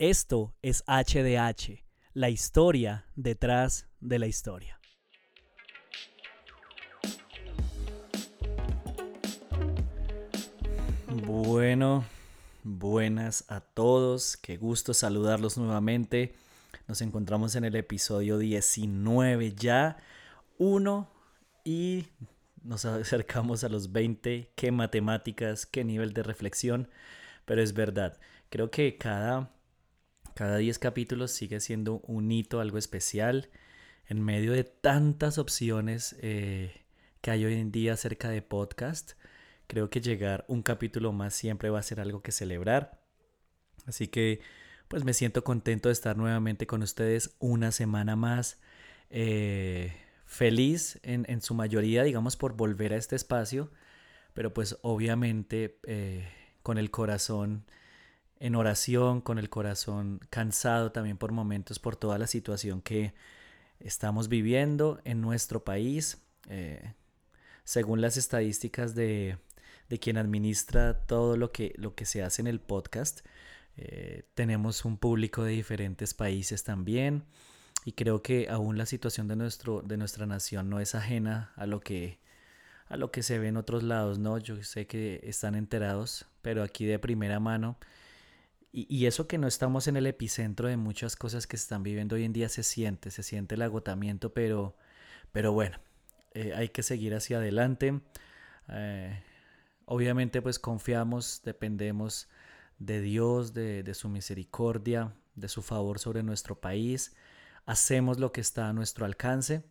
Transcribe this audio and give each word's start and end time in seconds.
Esto 0.00 0.54
es 0.62 0.84
HDH, 0.86 1.82
la 2.14 2.30
historia 2.30 3.06
detrás 3.16 3.88
de 3.98 4.20
la 4.20 4.28
historia. 4.28 4.78
Bueno, 11.26 12.04
buenas 12.62 13.44
a 13.48 13.58
todos, 13.58 14.36
qué 14.36 14.56
gusto 14.56 14.94
saludarlos 14.94 15.58
nuevamente. 15.58 16.32
Nos 16.86 17.00
encontramos 17.00 17.56
en 17.56 17.64
el 17.64 17.74
episodio 17.74 18.38
19 18.38 19.54
ya, 19.54 19.96
uno 20.58 21.10
y 21.64 22.06
nos 22.62 22.84
acercamos 22.84 23.64
a 23.64 23.68
los 23.68 23.90
20. 23.90 24.52
Qué 24.54 24.70
matemáticas, 24.70 25.66
qué 25.66 25.82
nivel 25.82 26.12
de 26.12 26.22
reflexión, 26.22 26.88
pero 27.44 27.60
es 27.60 27.72
verdad, 27.72 28.16
creo 28.48 28.70
que 28.70 28.96
cada 28.96 29.57
cada 30.38 30.58
10 30.58 30.78
capítulos 30.78 31.32
sigue 31.32 31.58
siendo 31.58 31.98
un 32.06 32.30
hito, 32.30 32.60
algo 32.60 32.78
especial, 32.78 33.50
en 34.06 34.22
medio 34.22 34.52
de 34.52 34.62
tantas 34.62 35.36
opciones 35.36 36.14
eh, 36.20 36.84
que 37.20 37.32
hay 37.32 37.44
hoy 37.44 37.54
en 37.54 37.72
día 37.72 37.94
acerca 37.94 38.30
de 38.30 38.40
podcast. 38.40 39.14
Creo 39.66 39.90
que 39.90 40.00
llegar 40.00 40.44
un 40.46 40.62
capítulo 40.62 41.10
más 41.10 41.34
siempre 41.34 41.70
va 41.70 41.80
a 41.80 41.82
ser 41.82 41.98
algo 41.98 42.22
que 42.22 42.30
celebrar. 42.30 43.02
Así 43.84 44.06
que 44.06 44.40
pues 44.86 45.02
me 45.02 45.12
siento 45.12 45.42
contento 45.42 45.88
de 45.88 45.94
estar 45.94 46.16
nuevamente 46.16 46.68
con 46.68 46.84
ustedes 46.84 47.34
una 47.40 47.72
semana 47.72 48.14
más. 48.14 48.60
Eh, 49.10 49.92
feliz 50.24 51.00
en, 51.02 51.42
su 51.42 51.54
mayoría, 51.54 52.04
digamos, 52.04 52.36
por 52.36 52.52
volver 52.52 52.92
a 52.92 52.96
este 52.96 53.16
espacio, 53.16 53.72
pero 54.34 54.54
pues 54.54 54.78
obviamente 54.82 55.80
eh, 55.82 56.28
con 56.62 56.78
el 56.78 56.92
corazón 56.92 57.64
en 58.40 58.54
oración, 58.54 59.20
con 59.20 59.38
el 59.38 59.50
corazón 59.50 60.20
cansado 60.30 60.92
también 60.92 61.16
por 61.16 61.32
momentos 61.32 61.78
por 61.78 61.96
toda 61.96 62.18
la 62.18 62.26
situación 62.26 62.82
que 62.82 63.14
estamos 63.80 64.28
viviendo 64.28 65.00
en 65.04 65.20
nuestro 65.20 65.64
país. 65.64 66.22
Eh, 66.48 66.94
según 67.64 68.00
las 68.00 68.16
estadísticas 68.16 68.94
de, 68.94 69.38
quien 70.00 70.16
administra 70.16 70.94
todo 71.06 71.36
lo 71.36 71.52
que, 71.52 71.74
lo 71.76 71.94
que 71.94 72.06
se 72.06 72.22
hace 72.22 72.42
en 72.42 72.46
el 72.46 72.60
podcast, 72.60 73.20
eh, 73.76 74.24
tenemos 74.34 74.84
un 74.84 74.96
público 74.98 75.44
de 75.44 75.52
diferentes 75.52 76.14
países 76.14 76.64
también 76.64 77.24
y 77.84 77.92
creo 77.92 78.22
que 78.22 78.48
aún 78.48 78.76
la 78.76 78.86
situación 78.86 79.28
de, 79.28 79.36
nuestro, 79.36 79.82
de 79.82 79.96
nuestra 79.96 80.26
nación 80.26 80.68
no 80.68 80.80
es 80.80 80.94
ajena 80.94 81.52
a 81.56 81.66
lo 81.66 81.80
que 81.80 82.18
a 82.88 82.96
lo 82.96 83.10
que 83.10 83.22
se 83.22 83.38
ve 83.38 83.48
en 83.48 83.58
otros 83.58 83.82
lados, 83.82 84.18
¿no? 84.18 84.38
Yo 84.38 84.62
sé 84.62 84.86
que 84.86 85.20
están 85.22 85.54
enterados, 85.54 86.24
pero 86.40 86.62
aquí 86.62 86.86
de 86.86 86.98
primera 86.98 87.38
mano 87.38 87.76
y, 88.70 89.06
eso 89.06 89.26
que 89.26 89.38
no 89.38 89.46
estamos 89.46 89.88
en 89.88 89.96
el 89.96 90.06
epicentro 90.06 90.68
de 90.68 90.76
muchas 90.76 91.16
cosas 91.16 91.46
que 91.46 91.56
se 91.56 91.62
están 91.62 91.82
viviendo 91.82 92.16
hoy 92.16 92.24
en 92.24 92.32
día 92.32 92.48
se 92.48 92.62
siente, 92.62 93.10
se 93.10 93.22
siente 93.22 93.54
el 93.54 93.62
agotamiento, 93.62 94.34
pero, 94.34 94.76
pero 95.32 95.52
bueno, 95.52 95.78
eh, 96.34 96.52
hay 96.54 96.68
que 96.68 96.82
seguir 96.82 97.14
hacia 97.14 97.38
adelante. 97.38 98.00
Eh, 98.68 99.22
obviamente 99.86 100.42
pues 100.42 100.58
confiamos, 100.58 101.40
dependemos 101.44 102.28
de 102.78 103.00
Dios, 103.00 103.54
de, 103.54 103.82
de 103.82 103.94
su 103.94 104.08
misericordia, 104.08 105.14
de 105.34 105.48
su 105.48 105.62
favor 105.62 105.98
sobre 105.98 106.22
nuestro 106.22 106.60
país. 106.60 107.16
Hacemos 107.64 108.18
lo 108.18 108.32
que 108.32 108.42
está 108.42 108.68
a 108.68 108.72
nuestro 108.74 109.06
alcance 109.06 109.64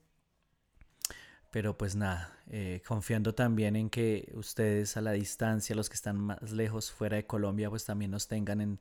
pero 1.52 1.78
pues 1.78 1.96
nada, 1.96 2.38
eh, 2.50 2.82
confiando 2.86 3.34
también 3.34 3.76
en 3.76 3.90
que 3.90 4.32
ustedes 4.36 4.98
a 4.98 5.02
la 5.02 5.12
distancia, 5.12 5.76
los 5.76 5.90
que 5.90 5.96
están 5.96 6.20
más 6.20 6.52
lejos 6.52 6.92
fuera 6.92 7.18
de 7.18 7.26
Colombia, 7.26 7.70
pues 7.70 7.86
también 7.86 8.12
nos 8.12 8.28
tengan 8.28 8.62
en 8.62 8.80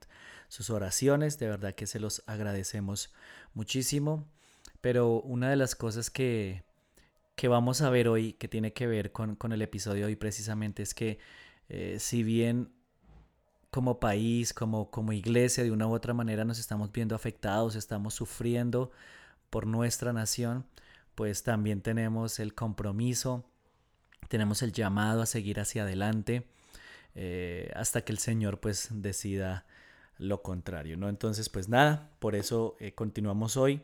sus 0.48 0.70
oraciones. 0.70 1.38
De 1.38 1.48
verdad 1.48 1.74
que 1.74 1.86
se 1.86 2.00
los 2.00 2.22
agradecemos 2.26 3.12
muchísimo. 3.54 4.26
Pero 4.80 5.20
una 5.20 5.50
de 5.50 5.56
las 5.56 5.74
cosas 5.74 6.10
que, 6.10 6.64
que 7.34 7.48
vamos 7.48 7.82
a 7.82 7.90
ver 7.90 8.08
hoy, 8.08 8.34
que 8.34 8.48
tiene 8.48 8.72
que 8.72 8.86
ver 8.86 9.12
con, 9.12 9.36
el 9.52 9.62
episodio 9.62 10.06
hoy 10.06 10.16
precisamente, 10.16 10.82
es 10.82 10.94
que 10.94 11.18
eh, 11.68 11.98
si 12.00 12.22
bien 12.22 12.72
como 13.70 14.00
país, 14.00 14.54
como, 14.54 14.90
como 14.90 15.12
iglesia, 15.12 15.64
de 15.64 15.70
una 15.70 15.86
u 15.86 15.92
otra 15.92 16.14
manera 16.14 16.44
nos 16.44 16.58
estamos 16.58 16.92
viendo 16.92 17.14
afectados, 17.14 17.76
estamos 17.76 18.14
sufriendo 18.14 18.90
por 19.50 19.66
nuestra 19.66 20.12
nación, 20.12 20.66
pues 21.16 21.42
también 21.42 21.80
tenemos 21.80 22.38
el 22.38 22.54
compromiso, 22.54 23.44
tenemos 24.28 24.62
el 24.62 24.72
llamado 24.72 25.22
a 25.22 25.26
seguir 25.26 25.58
hacia 25.58 25.82
adelante 25.82 26.46
eh, 27.16 27.72
hasta 27.74 28.02
que 28.02 28.12
el 28.12 28.18
Señor 28.18 28.60
pues 28.60 28.88
decida 28.90 29.64
lo 30.18 30.42
contrario, 30.42 30.96
¿no? 30.96 31.08
Entonces 31.08 31.48
pues 31.48 31.68
nada, 31.68 32.10
por 32.18 32.36
eso 32.36 32.76
eh, 32.78 32.94
continuamos 32.94 33.56
hoy. 33.56 33.82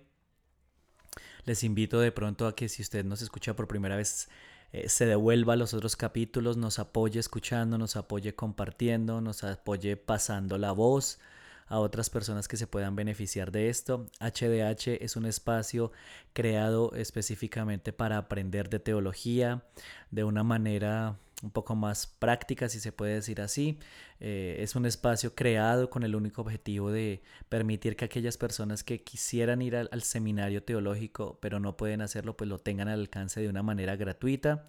Les 1.45 1.65
invito 1.65 1.99
de 1.99 2.13
pronto 2.13 2.47
a 2.47 2.55
que 2.55 2.69
si 2.69 2.83
usted 2.83 3.05
nos 3.05 3.23
escucha 3.23 3.57
por 3.57 3.67
primera 3.67 3.97
vez, 3.97 4.29
eh, 4.73 4.89
se 4.91 5.07
devuelva 5.07 5.55
a 5.55 5.57
los 5.57 5.73
otros 5.73 5.97
capítulos, 5.97 6.59
nos 6.59 6.79
apoye 6.79 7.19
escuchando, 7.19 7.79
nos 7.79 7.97
apoye 7.97 8.35
compartiendo, 8.35 9.23
nos 9.23 9.43
apoye 9.43 9.97
pasando 9.97 10.59
la 10.59 10.73
voz 10.73 11.19
a 11.67 11.79
otras 11.79 12.11
personas 12.11 12.49
que 12.49 12.57
se 12.57 12.67
puedan 12.67 12.97
beneficiar 12.97 13.53
de 13.53 13.69
esto. 13.69 14.07
HDH 14.21 15.03
es 15.03 15.17
un 15.17 15.27
espacio 15.27 15.93
creado 16.33 16.93
específicamente 16.95 17.93
para 17.93 18.19
aprender 18.19 18.69
de 18.69 18.79
teología 18.79 19.63
de 20.11 20.25
una 20.25 20.43
manera 20.43 21.17
un 21.43 21.51
poco 21.51 21.75
más 21.75 22.07
práctica, 22.07 22.69
si 22.69 22.81
se 22.81 22.93
puede 22.93 23.15
decir 23.15 23.41
así. 23.41 23.79
Eh, 24.21 24.57
es 24.61 24.77
un 24.77 24.87
espacio 24.87 25.35
creado 25.35 25.91
con 25.91 26.05
el 26.05 26.15
único 26.15 26.43
objetivo 26.43 26.91
de 26.91 27.23
permitir 27.49 27.97
que 27.97 28.05
aquellas 28.05 28.39
personas 28.39 28.85
que 28.85 29.03
quisieran 29.03 29.61
ir 29.61 29.77
al, 29.77 30.03
seminario 30.03 30.63
teológico, 30.63 31.39
pero 31.41 31.59
no 31.59 31.77
pueden 31.77 32.01
hacerlo, 32.01 32.37
pues 32.37 32.49
lo 32.49 32.59
tengan 32.59 32.89
al 32.89 33.01
alcance 33.01 33.41
de 33.41 33.49
una 33.49 33.63
manera 33.63 33.97
gratuita. 33.97 34.69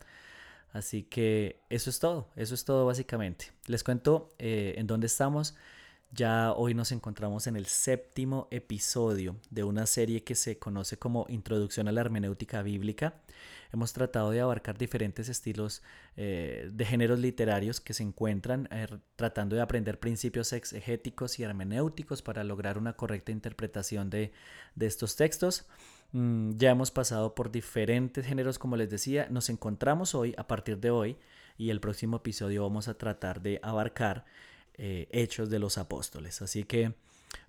Así 0.72 1.04
que 1.04 1.62
eso 1.70 1.92
es 1.92 2.00
todo, 2.00 2.30
eso 2.36 2.56
es 2.56 2.66
todo 2.66 2.86
básicamente. 2.88 3.52
Les 3.68 3.84
cuento 3.84 4.30
eh, 4.40 4.74
en 4.78 4.88
dónde 4.88 5.06
estamos. 5.06 5.56
Ya 6.16 6.54
hoy 6.54 6.76
nos 6.76 6.92
encontramos 6.92 7.48
en 7.48 7.56
el 7.56 7.66
séptimo 7.66 8.48
episodio 8.52 9.36
de 9.50 9.64
una 9.64 9.88
serie 9.88 10.24
que 10.24 10.36
se 10.36 10.60
conoce 10.60 10.98
como 11.00 11.26
Introducción 11.28 11.88
a 11.88 11.92
la 11.92 12.02
Hermenéutica 12.02 12.62
Bíblica. 12.62 13.16
Hemos 13.72 13.94
tratado 13.94 14.30
de 14.30 14.40
abarcar 14.40 14.78
diferentes 14.78 15.28
estilos 15.28 15.82
eh, 16.16 16.70
de 16.72 16.86
géneros 16.86 17.18
literarios 17.18 17.82
que 17.82 17.96
se 17.96 18.04
encuentran 18.04 18.70
eh, 18.70 18.86
tratando 19.16 19.56
de 19.56 19.64
aprender 19.64 20.00
principios 20.00 20.54
exegéticos 20.54 21.40
y 21.40 21.44
hermenéuticos 21.44 22.22
para 22.22 22.44
lograr 22.44 22.78
una 22.78 22.94
correcta 22.94 23.32
interpretación 23.32 24.12
de, 24.12 24.34
estos 24.80 25.16
textos. 25.16 25.66
Mm, 26.12 26.58
ya 26.58 26.70
hemos 26.70 26.92
pasado 26.92 27.34
por 27.34 27.52
diferentes 27.52 28.24
géneros, 28.24 28.60
como 28.60 28.78
les 28.78 28.92
decía. 28.92 29.26
Nos 29.32 29.50
encontramos 29.50 30.14
hoy, 30.14 30.36
a 30.38 30.46
partir 30.46 30.78
de 30.78 30.92
hoy, 30.92 31.18
y 31.58 31.72
el 31.72 31.80
próximo 31.80 32.18
episodio 32.18 32.62
vamos 32.62 32.88
a 32.88 33.00
tratar 33.00 33.42
de 33.42 33.60
abarcar 33.64 34.26
eh, 34.76 35.08
hechos 35.12 35.50
de 35.50 35.60
los 35.60 35.78
apóstoles. 35.78 36.42
Así 36.42 36.64
que, 36.64 36.96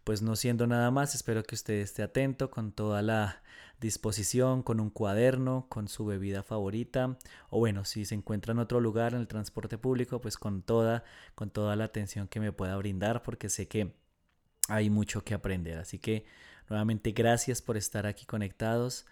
pues 0.05 0.23
no 0.23 0.37
siendo 0.37 0.67
nada 0.67 0.91
más, 0.91 1.15
espero 1.15 1.43
que 1.43 1.55
usted 1.55 1.75
esté 1.75 2.03
atento 2.03 2.51
con 2.51 2.73
toda 2.73 3.03
la 3.03 3.43
disposición, 3.81 4.63
con 4.63 4.81
un 4.81 4.91
cuaderno, 4.91 5.67
con 5.69 5.89
su 5.89 6.07
bebida 6.07 6.43
favorita, 6.43 7.19
o 7.51 7.59
bueno, 7.59 7.85
si 7.85 8.05
se 8.05 8.15
encuentra 8.15 8.53
en 8.53 8.59
otro 8.59 8.81
lugar 8.81 9.15
en 9.15 9.21
el 9.21 9.29
transporte 9.29 9.79
público, 9.79 10.21
pues 10.21 10.39
con 10.39 10.63
toda, 10.63 11.05
con 11.35 11.51
toda 11.51 11.77
la 11.77 11.85
atención 11.85 12.29
que 12.29 12.41
me 12.41 12.53
pueda 12.53 12.77
brindar, 12.77 13.23
porque 13.23 13.49
sé 13.49 13.69
que 13.69 13.95
hay 14.69 14.91
mucho 14.91 15.23
que 15.25 15.35
aprender. 15.35 15.79
Así 15.79 15.99
que, 15.99 16.25
nuevamente, 16.69 17.13
gracias 17.13 17.61
por 17.63 17.77
estar 17.77 18.07
aquí 18.07 18.25
conectados 18.27 19.07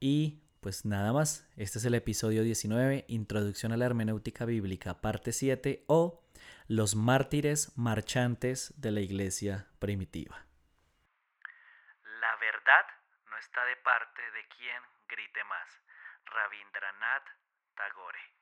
y 0.00 0.40
pues 0.62 0.84
nada 0.84 1.12
más, 1.12 1.44
este 1.56 1.78
es 1.80 1.84
el 1.84 1.96
episodio 1.96 2.44
19, 2.44 3.04
Introducción 3.08 3.72
a 3.72 3.76
la 3.76 3.84
Hermenéutica 3.84 4.44
Bíblica, 4.44 5.00
parte 5.00 5.32
7 5.32 5.84
o 5.88 6.22
los 6.68 6.94
mártires 6.94 7.76
marchantes 7.76 8.72
de 8.80 8.92
la 8.92 9.00
iglesia 9.00 9.66
primitiva. 9.80 10.46
La 12.20 12.36
verdad 12.36 12.86
no 13.28 13.36
está 13.38 13.64
de 13.64 13.76
parte 13.78 14.22
de 14.22 14.46
quien 14.56 14.82
grite 15.08 15.42
más. 15.44 15.68
Rabindranath 16.26 17.26
Tagore. 17.74 18.41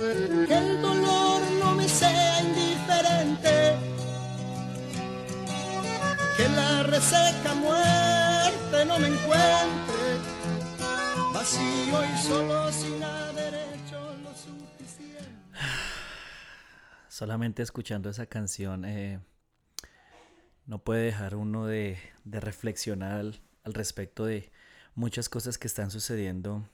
Que 0.00 0.54
el 0.56 0.80
dolor 0.80 1.42
no 1.58 1.74
me 1.74 1.86
sea 1.86 2.40
indiferente, 2.40 3.76
que 6.38 6.48
la 6.48 6.82
reseca 6.84 7.54
muerte 7.54 8.86
no 8.86 8.98
me 8.98 9.08
encuentre 9.08 10.18
vacío 11.34 12.02
y 12.02 12.18
solo 12.18 12.72
sin 12.72 13.02
haber 13.02 13.54
hecho 13.54 14.16
lo 14.22 14.34
suficiente. 14.34 15.58
Solamente 17.08 17.62
escuchando 17.62 18.08
esa 18.08 18.24
canción 18.24 18.86
eh, 18.86 19.20
no 20.64 20.82
puede 20.82 21.02
dejar 21.02 21.36
uno 21.36 21.66
de, 21.66 21.98
de 22.24 22.40
reflexionar 22.40 23.12
al, 23.12 23.42
al 23.64 23.74
respecto 23.74 24.24
de 24.24 24.50
muchas 24.94 25.28
cosas 25.28 25.58
que 25.58 25.66
están 25.66 25.90
sucediendo 25.90 26.66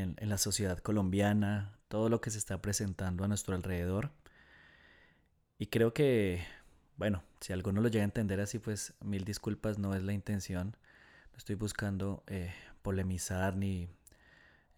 en, 0.00 0.16
la 0.28 0.38
sociedad 0.38 0.78
colombiana, 0.78 1.78
todo 1.88 2.08
lo 2.08 2.20
que 2.20 2.30
se 2.30 2.38
está 2.38 2.60
presentando 2.60 3.24
a 3.24 3.28
nuestro 3.28 3.54
alrededor. 3.54 4.10
Y 5.58 5.66
creo 5.66 5.94
que, 5.94 6.44
bueno, 6.96 7.22
si 7.40 7.52
alguno 7.52 7.80
lo 7.80 7.88
llega 7.88 8.02
a 8.02 8.06
entender 8.06 8.40
así, 8.40 8.58
pues 8.58 8.94
mil 9.00 9.24
disculpas, 9.24 9.78
no 9.78 9.94
es 9.94 10.02
la 10.02 10.12
intención. 10.12 10.76
No 11.32 11.38
estoy 11.38 11.54
buscando 11.56 12.24
eh, 12.26 12.52
polemizar 12.82 13.56
ni 13.56 13.88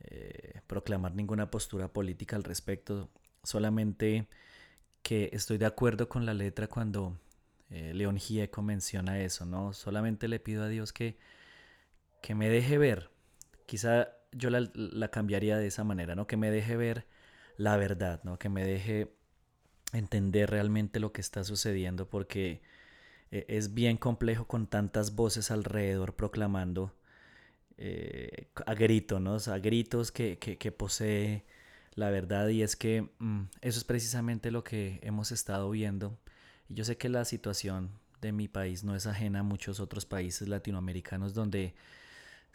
eh, 0.00 0.60
proclamar 0.66 1.14
ninguna 1.14 1.50
postura 1.50 1.88
política 1.88 2.36
al 2.36 2.44
respecto. 2.44 3.10
Solamente 3.42 4.28
que 5.02 5.30
estoy 5.32 5.58
de 5.58 5.66
acuerdo 5.66 6.08
con 6.08 6.26
la 6.26 6.34
letra 6.34 6.66
cuando 6.68 7.18
eh, 7.70 7.92
León 7.94 8.18
Gieco 8.18 8.62
menciona 8.62 9.20
eso, 9.20 9.46
¿no? 9.46 9.72
Solamente 9.72 10.28
le 10.28 10.40
pido 10.40 10.64
a 10.64 10.68
Dios 10.68 10.92
que 10.92 11.18
que 12.26 12.34
me 12.34 12.48
deje 12.48 12.76
ver, 12.76 13.10
quizá 13.66 14.15
yo 14.36 14.50
la, 14.50 14.70
la, 14.74 15.08
cambiaría 15.08 15.56
de 15.58 15.66
esa 15.66 15.84
manera, 15.84 16.14
¿no? 16.14 16.26
Que 16.26 16.36
me 16.36 16.50
deje 16.50 16.76
ver 16.76 17.06
la 17.56 17.76
verdad, 17.76 18.20
¿no? 18.24 18.38
Que 18.38 18.48
me 18.48 18.64
deje 18.64 19.12
entender 19.92 20.50
realmente 20.50 21.00
lo 21.00 21.12
que 21.12 21.20
está 21.20 21.44
sucediendo 21.44 22.08
porque 22.08 22.60
eh, 23.30 23.44
es 23.48 23.74
bien 23.74 23.96
complejo 23.96 24.46
con 24.46 24.66
tantas 24.66 25.14
voces 25.14 25.50
alrededor 25.50 26.14
proclamando 26.14 26.94
eh, 27.78 28.48
a 28.66 28.74
grito, 28.74 29.20
¿no? 29.20 29.36
A 29.36 29.58
gritos 29.58 30.12
que, 30.12 30.38
que, 30.38 30.58
que, 30.58 30.72
posee 30.72 31.44
la 31.94 32.10
verdad 32.10 32.48
y 32.48 32.62
es 32.62 32.76
que 32.76 33.08
mm, 33.18 33.42
eso 33.62 33.78
es 33.78 33.84
precisamente 33.84 34.50
lo 34.50 34.64
que 34.64 35.00
hemos 35.02 35.32
estado 35.32 35.70
viendo. 35.70 36.18
Y 36.68 36.74
yo 36.74 36.84
sé 36.84 36.96
que 36.96 37.08
la 37.08 37.24
situación 37.24 37.90
de 38.20 38.32
mi 38.32 38.48
país 38.48 38.84
no 38.84 38.96
es 38.96 39.06
ajena 39.06 39.40
a 39.40 39.42
muchos 39.42 39.80
otros 39.80 40.06
países 40.06 40.48
latinoamericanos 40.48 41.34
donde 41.34 41.74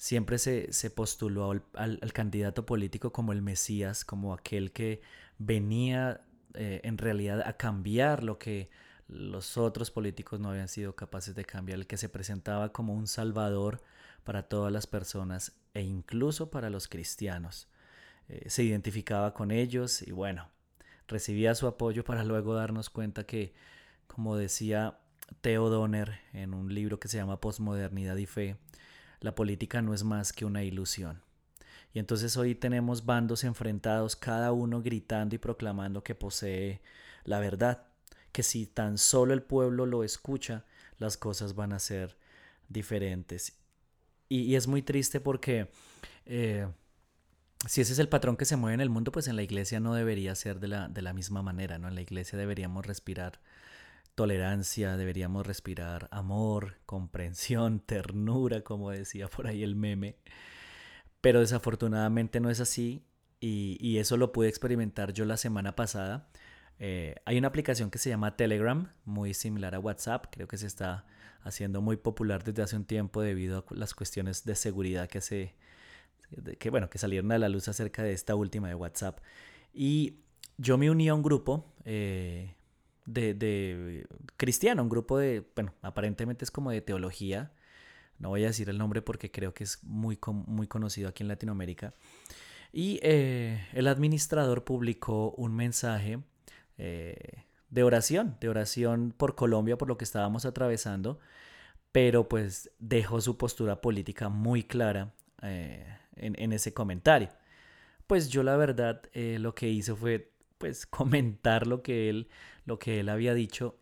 siempre 0.01 0.39
se, 0.39 0.73
se 0.73 0.89
postuló 0.89 1.51
al, 1.51 1.63
al, 1.75 2.11
candidato 2.11 2.65
político 2.65 3.13
como 3.13 3.33
el 3.33 3.43
Mesías, 3.43 4.03
como 4.03 4.33
aquel 4.33 4.71
que 4.71 4.99
venía 5.37 6.21
eh, 6.55 6.81
en 6.83 6.97
realidad 6.97 7.43
a 7.45 7.53
cambiar 7.53 8.23
lo 8.23 8.39
que 8.39 8.71
los 9.07 9.59
otros 9.59 9.91
políticos 9.91 10.39
no 10.39 10.49
habían 10.49 10.69
sido 10.69 10.95
capaces 10.95 11.35
de 11.35 11.45
cambiar, 11.45 11.77
el 11.77 11.85
que 11.85 11.97
se 11.97 12.09
presentaba 12.09 12.71
como 12.73 12.95
un 12.95 13.05
salvador 13.05 13.83
para 14.23 14.41
todas 14.41 14.73
las 14.73 14.87
personas 14.87 15.51
e 15.75 15.83
incluso 15.83 16.49
para 16.49 16.71
los 16.71 16.87
cristianos. 16.87 17.67
Eh, 18.27 18.49
se 18.49 18.63
identificaba 18.63 19.35
con 19.35 19.51
ellos 19.51 20.01
y 20.01 20.11
bueno, 20.11 20.49
recibía 21.07 21.53
su 21.53 21.67
apoyo 21.67 22.03
para 22.03 22.23
luego 22.23 22.55
darnos 22.55 22.89
cuenta 22.89 23.27
que, 23.27 23.53
como 24.07 24.35
decía 24.35 24.97
Theo 25.41 25.69
Donner 25.69 26.21
en 26.33 26.55
un 26.55 26.73
libro 26.73 26.99
que 26.99 27.07
se 27.07 27.17
llama 27.17 27.39
Postmodernidad 27.39 28.15
y 28.17 28.25
Fe, 28.25 28.57
la 29.21 29.33
política 29.35 29.81
no 29.81 29.93
es 29.93 30.03
más 30.03 30.33
que 30.33 30.45
una 30.45 30.63
ilusión. 30.63 31.21
Y 31.93 31.99
entonces 31.99 32.35
hoy 32.37 32.55
tenemos 32.55 33.05
bandos 33.05 33.43
enfrentados, 33.43 34.15
cada 34.15 34.51
uno 34.51 34.81
gritando 34.81 35.35
y 35.35 35.37
proclamando 35.37 36.03
que 36.03 36.15
posee 36.15 36.81
la 37.23 37.39
verdad, 37.39 37.87
que 38.31 38.43
si 38.43 38.65
tan 38.65 38.97
solo 38.97 39.33
el 39.33 39.43
pueblo 39.43 39.85
lo 39.85 40.03
escucha, 40.03 40.65
las 40.97 41.17
cosas 41.17 41.55
van 41.55 41.73
a 41.73 41.79
ser 41.79 42.17
diferentes. 42.69 43.57
Y, 44.29 44.55
es 44.55 44.67
muy 44.67 44.81
triste 44.81 45.19
porque 45.19 45.69
eh, 46.25 46.67
si 47.67 47.81
ese 47.81 47.93
es 47.93 47.99
el 47.99 48.07
patrón 48.07 48.37
que 48.37 48.45
se 48.45 48.55
mueve 48.55 48.75
en 48.75 48.81
el 48.81 48.89
mundo, 48.89 49.11
pues 49.11 49.27
en 49.27 49.35
la 49.35 49.43
iglesia 49.43 49.79
no 49.79 49.93
debería 49.93 50.33
ser 50.35 50.59
de 50.59 50.69
la, 50.69 50.87
de 50.87 51.01
la 51.01 51.13
misma 51.13 51.41
manera, 51.41 51.77
¿no? 51.77 51.89
En 51.89 51.95
la 51.95 52.01
iglesia 52.01 52.39
deberíamos 52.39 52.85
respirar 52.85 53.41
tolerancia, 54.15 54.97
deberíamos 54.97 55.45
respirar 55.45 56.07
amor, 56.11 56.77
comprensión, 56.85 57.79
ternura, 57.85 58.61
como 58.61 58.91
decía 58.91 59.27
por 59.27 59.47
ahí 59.47 59.63
el 59.63 59.75
meme. 59.75 60.17
Pero 61.21 61.39
desafortunadamente 61.39 62.39
no 62.39 62.49
es 62.49 62.59
así 62.59 63.05
y, 63.39 63.77
y 63.79 63.99
eso 63.99 64.17
lo 64.17 64.31
pude 64.31 64.49
experimentar 64.49 65.13
yo 65.13 65.25
la 65.25 65.37
semana 65.37 65.75
pasada. 65.75 66.29
Eh, 66.83 67.15
hay 67.25 67.37
una 67.37 67.47
aplicación 67.47 67.91
que 67.91 67.99
se 67.99 68.09
llama 68.09 68.35
Telegram, 68.35 68.91
muy 69.05 69.35
similar 69.35 69.75
a 69.75 69.79
WhatsApp, 69.79 70.25
creo 70.31 70.47
que 70.47 70.57
se 70.57 70.65
está 70.65 71.05
haciendo 71.43 71.79
muy 71.79 71.95
popular 71.95 72.43
desde 72.43 72.63
hace 72.63 72.75
un 72.75 72.85
tiempo 72.85 73.21
debido 73.21 73.59
a 73.59 73.75
las 73.75 73.93
cuestiones 73.93 74.45
de 74.45 74.55
seguridad 74.55 75.07
que 75.07 75.21
se 75.21 75.55
que 76.57 76.69
bueno, 76.71 76.89
que 76.89 76.97
salieron 76.97 77.31
a 77.31 77.37
la 77.37 77.49
luz 77.49 77.67
acerca 77.67 78.03
de 78.03 78.13
esta 78.13 78.33
última 78.33 78.67
de 78.67 78.73
WhatsApp. 78.75 79.19
Y 79.73 80.21
yo 80.57 80.77
me 80.79 80.89
uní 80.89 81.07
a 81.09 81.13
un 81.13 81.21
grupo 81.21 81.71
eh, 81.85 82.55
de, 83.05 83.33
de, 83.33 84.05
cristiano, 84.37 84.83
un 84.83 84.89
grupo 84.89 85.17
de, 85.17 85.45
bueno, 85.55 85.73
aparentemente 85.81 86.45
es 86.45 86.51
como 86.51 86.71
de 86.71 86.81
teología. 86.81 87.51
No 88.19 88.29
voy 88.29 88.43
a 88.43 88.47
decir 88.47 88.69
el 88.69 88.77
nombre 88.77 89.01
porque 89.01 89.31
creo 89.31 89.53
que 89.53 89.63
es 89.63 89.83
muy, 89.83 90.19
muy 90.47 90.67
conocido 90.67 91.09
aquí 91.09 91.23
en 91.23 91.27
Latinoamérica. 91.27 91.93
Y 92.71 92.99
eh, 93.03 93.67
el 93.73 93.87
administrador 93.87 94.63
publicó 94.63 95.31
un 95.31 95.55
mensaje 95.55 96.19
eh, 96.77 97.43
de 97.69 97.83
oración, 97.83 98.37
de 98.39 98.49
oración 98.49 99.13
por 99.15 99.35
Colombia, 99.35 99.77
por 99.77 99.87
lo 99.87 99.97
que 99.97 100.05
estábamos 100.05 100.45
atravesando, 100.45 101.19
pero 101.91 102.29
pues 102.29 102.71
dejó 102.79 103.19
su 103.19 103.37
postura 103.37 103.81
política 103.81 104.29
muy 104.29 104.63
clara 104.63 105.13
eh, 105.41 105.85
en, 106.15 106.39
en, 106.41 106.53
ese 106.53 106.73
comentario. 106.73 107.29
Pues 108.07 108.29
yo 108.29 108.43
la 108.43 108.55
verdad 108.55 109.01
lo 109.13 109.55
que 109.55 109.69
hice 109.69 109.95
fue 109.95 110.30
pues 110.61 110.85
comentar 110.87 111.67
lo 111.67 111.81
que 111.81 112.09
él 112.09 112.29
lo 112.65 112.79
que 112.79 113.01
él 113.01 113.09
había 113.09 113.33
dicho 113.33 113.77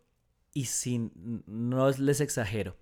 y 0.54 0.66
sin, 0.66 1.44
no 1.46 1.92
les 1.92 2.22
exagero, 2.22 2.76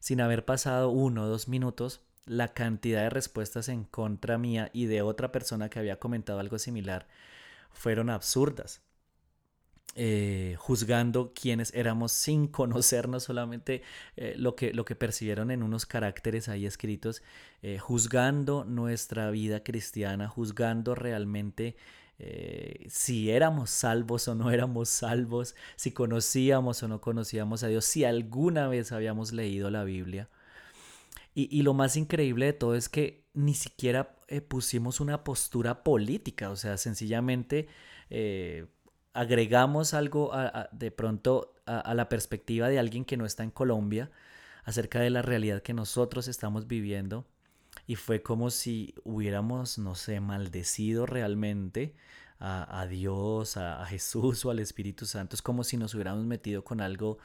sin 0.00 0.20
haber 0.20 0.44
pasado 0.44 0.90
uno 0.90 1.24
o 1.24 1.26
dos 1.28 1.46
minutos, 1.46 2.00
la 2.24 2.52
cantidad 2.52 3.02
de 3.02 3.10
respuestas 3.10 3.68
en 3.68 3.84
contra 3.84 4.38
mía 4.38 4.70
y 4.72 4.86
de 4.86 5.02
otra 5.02 5.30
persona 5.30 5.68
que 5.68 5.78
había 5.78 5.98
comentado 5.98 6.40
algo 6.40 6.58
similar 6.58 7.06
fueron 7.70 8.10
absurdas. 8.10 8.82
Eh, 9.94 10.56
juzgando 10.58 11.34
quiénes 11.34 11.74
éramos 11.74 12.12
sin 12.12 12.48
conocernos 12.48 13.24
solamente 13.24 13.82
eh, 14.16 14.34
lo, 14.38 14.56
que, 14.56 14.72
lo 14.72 14.86
que 14.86 14.96
percibieron 14.96 15.50
en 15.50 15.62
unos 15.62 15.84
caracteres 15.84 16.48
ahí 16.48 16.64
escritos, 16.64 17.22
eh, 17.60 17.78
juzgando 17.78 18.64
nuestra 18.64 19.30
vida 19.30 19.62
cristiana, 19.62 20.28
juzgando 20.28 20.94
realmente 20.94 21.76
eh, 22.24 22.86
si 22.88 23.30
éramos 23.30 23.70
salvos 23.70 24.28
o 24.28 24.36
no 24.36 24.52
éramos 24.52 24.88
salvos, 24.88 25.56
si 25.74 25.90
conocíamos 25.90 26.80
o 26.84 26.88
no 26.88 27.00
conocíamos 27.00 27.64
a 27.64 27.66
Dios, 27.66 27.84
si 27.84 28.04
alguna 28.04 28.68
vez 28.68 28.92
habíamos 28.92 29.32
leído 29.32 29.70
la 29.70 29.82
Biblia. 29.82 30.28
Y, 31.34 31.48
y 31.50 31.62
lo 31.62 31.74
más 31.74 31.96
increíble 31.96 32.46
de 32.46 32.52
todo 32.52 32.76
es 32.76 32.88
que 32.88 33.24
ni 33.34 33.54
siquiera 33.54 34.14
eh, 34.28 34.40
pusimos 34.40 35.00
una 35.00 35.24
postura 35.24 35.82
política, 35.82 36.50
o 36.50 36.56
sea, 36.56 36.76
sencillamente 36.76 37.66
eh, 38.08 38.66
agregamos 39.14 39.92
algo 39.92 40.30
de 40.70 40.92
pronto 40.92 41.54
a, 41.66 41.80
a 41.80 41.94
la 41.94 42.08
perspectiva 42.08 42.68
de 42.68 42.78
alguien 42.78 43.04
que 43.04 43.16
no 43.16 43.26
está 43.26 43.42
en 43.42 43.50
Colombia 43.50 44.12
acerca 44.62 45.00
de 45.00 45.10
la 45.10 45.22
realidad 45.22 45.60
que 45.60 45.74
nosotros 45.74 46.28
estamos 46.28 46.68
viviendo 46.68 47.26
y 47.92 47.94
fue 47.94 48.22
como 48.22 48.48
si 48.48 48.94
hubiéramos, 49.04 49.76
no 49.76 49.94
sé, 49.94 50.18
maldecido 50.18 51.04
realmente 51.04 51.94
a, 52.38 52.80
a 52.80 52.86
Dios, 52.86 53.58
a, 53.58 53.82
a, 53.82 53.84
Jesús 53.84 54.46
o 54.46 54.50
al 54.50 54.60
Espíritu 54.60 55.04
Santo. 55.04 55.36
Es 55.36 55.42
como 55.42 55.62
si 55.62 55.76
nos 55.76 55.92
hubiéramos 55.92 56.24
metido 56.24 56.64
con 56.64 56.80
algo 56.80 57.18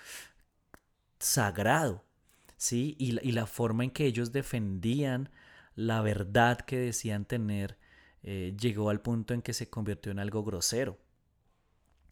sagrado, 1.19 2.03
¿sí? 2.57 2.97
Y, 2.99 3.17
y 3.25 3.31
la 3.31 3.45
forma 3.45 3.85
en 3.85 3.91
que 3.91 4.07
ellos 4.07 4.33
defendían 4.33 5.29
la 5.75 6.01
verdad 6.01 6.59
que 6.59 6.77
decían 6.77 7.23
tener 7.23 7.77
eh, 8.23 8.53
llegó 8.59 8.89
al 8.89 8.99
punto 8.99 9.33
en 9.33 9.41
que 9.41 9.53
se 9.53 9.69
convirtió 9.69 10.11
en 10.11 10.19
algo 10.19 10.43
grosero. 10.43 10.97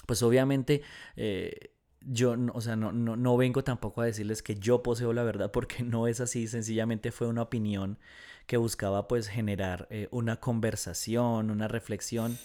Pues 0.08 0.24
obviamente... 0.24 0.82
Eh, 1.18 1.72
yo, 2.08 2.36
o 2.54 2.62
sea, 2.62 2.76
no, 2.76 2.92
no, 2.92 3.16
no, 3.16 3.36
vengo 3.36 3.64
tampoco 3.64 4.02
a 4.02 4.06
decirles 4.06 4.44
que 4.44 4.54
yo 4.54 4.84
poseo 4.84 5.12
la 5.12 5.24
verdad 5.24 5.50
porque 5.52 5.82
no 5.84 6.08
es 6.08 6.22
así, 6.22 6.48
sencillamente 6.48 7.12
fue 7.12 7.26
una 7.26 7.42
opinión 7.42 7.98
que 8.46 8.58
buscaba 8.58 9.08
pues 9.08 9.28
generar 9.28 9.88
eh, 9.90 10.08
una 10.12 10.40
conversación, 10.40 11.50
una 11.50 11.68
reflexión, 11.68 12.38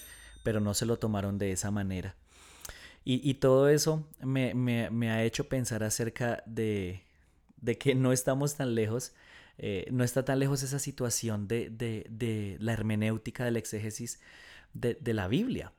pero 0.42 0.61
no 0.61 0.75
se 0.75 0.87
lo 0.87 0.99
tomaron 0.99 1.38
de 1.38 1.52
esa 1.52 1.71
manera. 1.71 2.16
Y, 3.04 3.28
y 3.28 3.35
todo 3.35 3.69
eso 3.69 4.07
me, 4.21 4.54
me, 4.54 4.90
me, 4.90 5.11
ha 5.11 5.25
hecho 5.25 5.49
pensar 5.49 5.83
acerca 5.83 6.42
de, 6.47 7.02
de 7.57 7.78
que 7.78 7.95
no 7.95 8.12
estamos 8.12 8.57
tan 8.57 8.75
lejos, 8.75 9.12
eh, 9.59 9.87
no 9.90 10.04
está 10.04 10.25
tan 10.25 10.38
lejos 10.38 10.62
esa 10.62 10.78
situación 10.78 11.49
de, 11.49 11.71
de, 11.71 12.07
de 12.11 12.57
la 12.61 12.73
hermenéutica, 12.73 13.45
del 13.45 13.57
exégesis 13.57 14.21
de, 14.75 14.95
de 14.95 15.14
la 15.14 15.28
Biblia. 15.28 15.73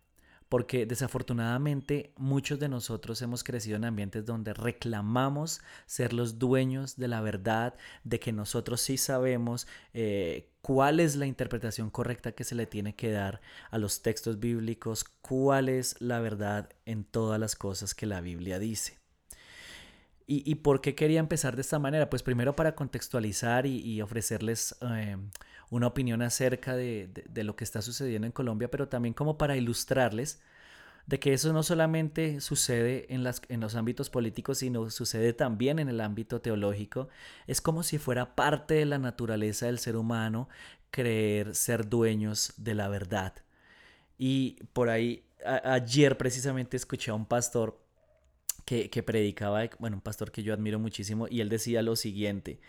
Porque 0.52 0.86
desafortunadamente 0.86 2.12
muchos 2.18 2.60
de 2.60 2.68
nosotros 2.68 3.22
hemos 3.22 3.42
crecido 3.42 3.78
en 3.78 3.86
ambientes 3.86 4.26
donde 4.26 4.54
reclamamos 4.54 5.62
ser 5.86 6.12
los 6.12 6.40
dueños 6.40 6.98
de 6.98 7.08
la 7.08 7.22
verdad, 7.22 7.76
de 8.04 8.20
que 8.20 8.34
nosotros 8.34 8.82
sí 8.82 8.98
sabemos 8.98 9.66
eh, 9.94 10.50
cuál 10.62 11.00
es 11.00 11.16
la 11.16 11.26
interpretación 11.26 11.90
correcta 11.90 12.34
que 12.34 12.44
se 12.44 12.56
le 12.56 12.66
tiene 12.66 12.98
que 12.98 13.12
dar 13.12 13.40
a 13.70 13.78
los 13.78 14.02
textos 14.02 14.42
bíblicos, 14.42 15.06
cuál 15.22 15.70
es 15.70 15.96
la 16.02 16.20
verdad 16.20 16.68
en 16.86 17.06
todas 17.06 17.40
las 17.40 17.56
cosas 17.56 17.96
que 17.96 18.06
la 18.06 18.20
Biblia 18.20 18.60
dice. 18.60 19.01
¿Y, 20.34 20.56
por 20.56 20.80
qué 20.80 20.96
quería 20.96 21.20
empezar 21.20 21.58
de 21.58 21.62
esta 21.62 21.78
manera? 21.78 22.10
Pues 22.10 22.24
primero 22.24 22.56
para 22.56 22.74
contextualizar 22.74 23.66
y, 23.66 24.02
ofrecerles 24.02 24.78
eh, 24.80 25.18
una 25.70 25.88
opinión 25.88 26.22
acerca 26.22 26.74
de, 26.74 27.10
lo 27.36 27.58
que 27.58 27.66
está 27.66 27.82
sucediendo 27.82 28.28
en 28.28 28.32
Colombia, 28.32 28.72
pero 28.72 28.88
también 28.88 29.14
como 29.14 29.38
para 29.38 29.58
ilustrarles 29.58 30.42
de 31.06 31.20
que 31.20 31.34
eso 31.34 31.52
no 31.52 31.64
solamente 31.64 32.40
sucede 32.40 33.08
en 33.10 33.60
los 33.60 33.76
ámbitos 33.76 34.10
políticos, 34.10 34.60
sino 34.60 34.90
sucede 34.90 35.34
también 35.34 35.80
en 35.80 35.90
el 35.90 36.00
ámbito 36.00 36.40
teológico. 36.40 37.10
Es 37.46 37.60
como 37.60 37.84
si 37.84 37.98
fuera 37.98 38.34
parte 38.34 38.76
de 38.76 38.86
la 38.86 39.00
naturaleza 39.00 39.66
del 39.66 39.80
ser 39.80 39.98
humano 39.98 40.48
creer 40.92 41.56
ser 41.56 41.90
dueños 41.90 42.54
de 42.56 42.76
la 42.76 42.88
verdad. 42.88 43.34
Y 44.18 44.64
por 44.72 44.90
ahí, 44.90 45.26
ayer 45.44 46.18
precisamente 46.18 46.78
escuché 46.78 47.12
a 47.12 47.16
un 47.16 47.26
pastor 47.26 47.82
que, 48.90 49.04
predicaba, 49.04 49.70
bueno, 49.80 49.98
un 49.98 50.02
pastor 50.02 50.32
que 50.32 50.44
yo 50.44 50.54
admiro 50.54 50.80
muchísimo, 50.80 51.28
y 51.30 51.42
él 51.42 51.50
decía 51.50 51.82
lo 51.82 51.98
siguiente, 51.98 52.62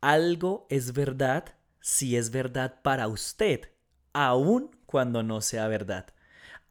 algo 0.00 0.66
es 0.70 0.92
verdad 0.92 1.54
si 1.80 2.16
es 2.16 2.30
verdad 2.30 2.82
para 2.82 3.06
usted, 3.06 3.70
aun 4.12 4.70
cuando 4.86 5.22
no 5.22 5.40
sea 5.40 5.68
verdad. 5.68 6.06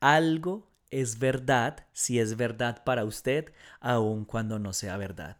Algo 0.01 0.70
es 0.92 1.20
verdad 1.20 1.86
si 1.94 2.20
es 2.20 2.36
verdad 2.36 2.84
para 2.84 3.06
usted, 3.06 3.54
aun 3.80 4.25
cuando 4.25 4.60
no 4.60 4.74
sea 4.74 4.98
verdad. 4.98 5.38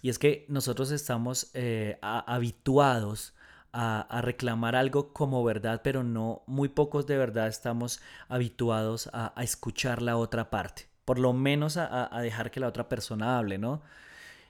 Y 0.00 0.08
es 0.08 0.18
que 0.18 0.44
nosotros 0.48 0.90
estamos 0.90 1.50
eh, 1.54 1.98
habituados 2.02 3.34
a, 3.72 4.20
reclamar 4.22 4.74
algo 4.74 5.12
como 5.12 5.44
verdad, 5.44 5.80
pero 5.84 6.02
no, 6.02 6.42
muy 6.46 6.68
pocos 6.68 7.06
de 7.06 7.16
verdad 7.16 7.46
estamos 7.46 8.00
habituados 8.28 9.08
a 9.12 9.32
escuchar 9.42 10.02
la 10.02 10.16
otra 10.16 10.50
parte 10.50 10.91
por 11.04 11.18
lo 11.18 11.32
menos 11.32 11.76
a, 11.76 12.08
dejar 12.20 12.50
que 12.50 12.60
la 12.60 12.68
otra 12.68 12.88
persona 12.88 13.38
hable, 13.38 13.58
¿no? 13.58 13.82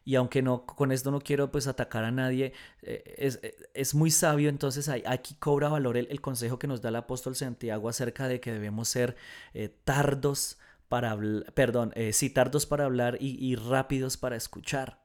Y 0.04 0.16
aunque 0.16 0.42
no, 0.42 0.66
con 0.66 0.90
esto 0.90 1.10
no 1.10 1.20
quiero 1.20 1.52
pues 1.52 1.66
atacar 1.68 2.04
a 2.04 2.10
nadie, 2.10 2.52
eh, 2.82 3.04
eh, 3.06 3.68
es, 3.74 3.94
muy 3.94 4.10
sabio, 4.10 4.48
entonces 4.48 4.88
aquí 4.88 5.34
cobra 5.38 5.68
valor 5.68 5.96
el, 5.96 6.20
consejo 6.20 6.58
que 6.58 6.66
nos 6.66 6.82
da 6.82 6.88
el 6.88 6.96
apóstol 6.96 7.36
Santiago 7.36 7.88
acerca 7.88 8.26
de 8.26 8.40
que 8.40 8.52
debemos 8.52 8.88
ser 8.88 9.16
eh, 9.54 9.68
tardos 9.84 10.58
para 10.88 11.12
hablar, 11.12 11.52
perdón, 11.54 11.94
sí, 12.12 12.30
tardos 12.30 12.66
para 12.66 12.84
hablar 12.84 13.16
y 13.20 13.54
rápidos 13.56 14.16
para 14.16 14.36
escuchar. 14.36 15.01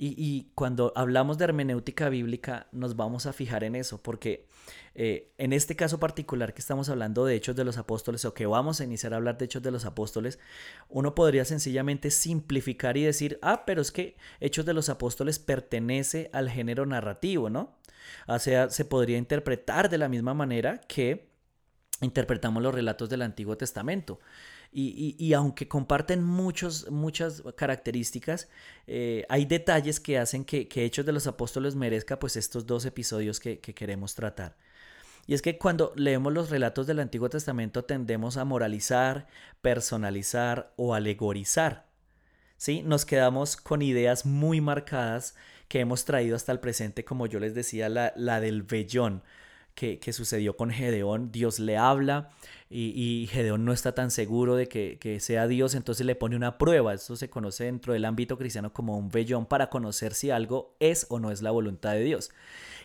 Y, 0.00 0.52
cuando 0.54 0.92
hablamos 0.94 1.38
de 1.38 1.44
hermenéutica 1.44 2.08
bíblica 2.08 2.68
nos 2.70 2.94
vamos 2.94 3.26
a 3.26 3.32
fijar 3.32 3.64
en 3.64 3.74
eso, 3.74 4.00
porque 4.00 4.46
eh, 4.94 5.32
en 5.38 5.52
este 5.52 5.74
caso 5.74 5.98
particular 5.98 6.54
que 6.54 6.60
estamos 6.60 6.88
hablando 6.88 7.24
de 7.24 7.34
Hechos 7.34 7.56
de 7.56 7.64
los 7.64 7.78
Apóstoles 7.78 8.24
o 8.24 8.32
que 8.32 8.46
vamos 8.46 8.80
a 8.80 8.84
iniciar 8.84 9.12
a 9.12 9.16
hablar 9.16 9.38
de 9.38 9.46
Hechos 9.46 9.62
de 9.64 9.72
los 9.72 9.86
Apóstoles, 9.86 10.38
uno 10.88 11.16
podría 11.16 11.44
sencillamente 11.44 12.12
simplificar 12.12 12.96
y 12.96 13.02
decir, 13.02 13.40
ah, 13.42 13.64
pero 13.66 13.82
es 13.82 13.90
que 13.90 14.16
Hechos 14.38 14.64
de 14.64 14.74
los 14.74 14.88
Apóstoles 14.88 15.40
pertenece 15.40 16.30
al 16.32 16.48
género 16.48 16.86
narrativo, 16.86 17.50
¿no? 17.50 17.76
O 18.28 18.38
sea, 18.38 18.70
se 18.70 18.84
podría 18.84 19.18
interpretar 19.18 19.88
de 19.90 19.98
la 19.98 20.08
misma 20.08 20.32
manera 20.32 20.80
que 20.86 21.28
interpretamos 22.00 22.62
los 22.62 22.72
relatos 22.72 23.08
del 23.08 23.22
Antiguo 23.22 23.56
Testamento. 23.56 24.20
Y, 24.70 25.32
aunque 25.32 25.66
comparten 25.66 26.22
muchos, 26.22 26.90
muchas 26.90 27.42
características, 27.56 28.48
eh, 28.86 29.24
hay 29.28 29.46
detalles 29.46 29.98
que 29.98 30.18
hacen 30.18 30.44
que, 30.44 30.68
Hechos 30.72 31.06
de 31.06 31.12
los 31.12 31.26
Apóstoles 31.26 31.74
merezca 31.74 32.18
pues 32.18 32.36
estos 32.36 32.66
dos 32.66 32.84
episodios 32.84 33.40
que, 33.40 33.60
queremos 33.60 34.14
tratar. 34.14 34.56
Y 35.26 35.34
es 35.34 35.42
que 35.42 35.58
cuando 35.58 35.92
leemos 35.96 36.32
los 36.32 36.50
relatos 36.50 36.86
del 36.86 37.00
Antiguo 37.00 37.28
Testamento 37.28 37.84
tendemos 37.84 38.36
a 38.36 38.44
moralizar, 38.44 39.26
personalizar 39.60 40.72
o 40.76 40.94
alegorizar. 40.94 41.86
¿sí? 42.56 42.82
Nos 42.82 43.04
quedamos 43.04 43.56
con 43.56 43.82
ideas 43.82 44.24
muy 44.24 44.60
marcadas 44.60 45.34
que 45.68 45.80
hemos 45.80 46.04
traído 46.04 46.36
hasta 46.36 46.52
el 46.52 46.60
presente, 46.60 47.04
como 47.04 47.26
yo 47.26 47.40
les 47.40 47.54
decía, 47.54 47.88
la, 47.88 48.12
la 48.16 48.40
del 48.40 48.62
vellón 48.62 49.22
que, 49.78 50.12
sucedió 50.12 50.56
con 50.56 50.70
Gedeón. 50.70 51.30
Dios 51.30 51.60
le 51.60 51.76
habla 51.76 52.30
y, 52.70 53.28
Gedeón 53.30 53.64
no 53.64 53.72
está 53.72 53.94
tan 53.94 54.10
seguro 54.10 54.56
de 54.56 54.68
que, 54.68 54.98
que, 55.00 55.20
sea 55.20 55.46
Dios, 55.46 55.74
entonces 55.74 56.06
le 56.06 56.14
pone 56.14 56.36
una 56.36 56.58
prueba. 56.58 56.94
Eso 56.94 57.16
se 57.16 57.30
conoce 57.30 57.64
dentro 57.64 57.92
del 57.92 58.04
ámbito 58.04 58.36
cristiano 58.38 58.72
como 58.72 58.98
un 58.98 59.10
vellón 59.10 59.46
para 59.46 59.70
conocer 59.70 60.14
si 60.14 60.30
algo 60.30 60.76
es 60.80 61.06
o 61.08 61.18
no 61.18 61.30
es 61.30 61.42
la 61.42 61.50
voluntad 61.50 61.92
de 61.92 62.04
Dios 62.04 62.30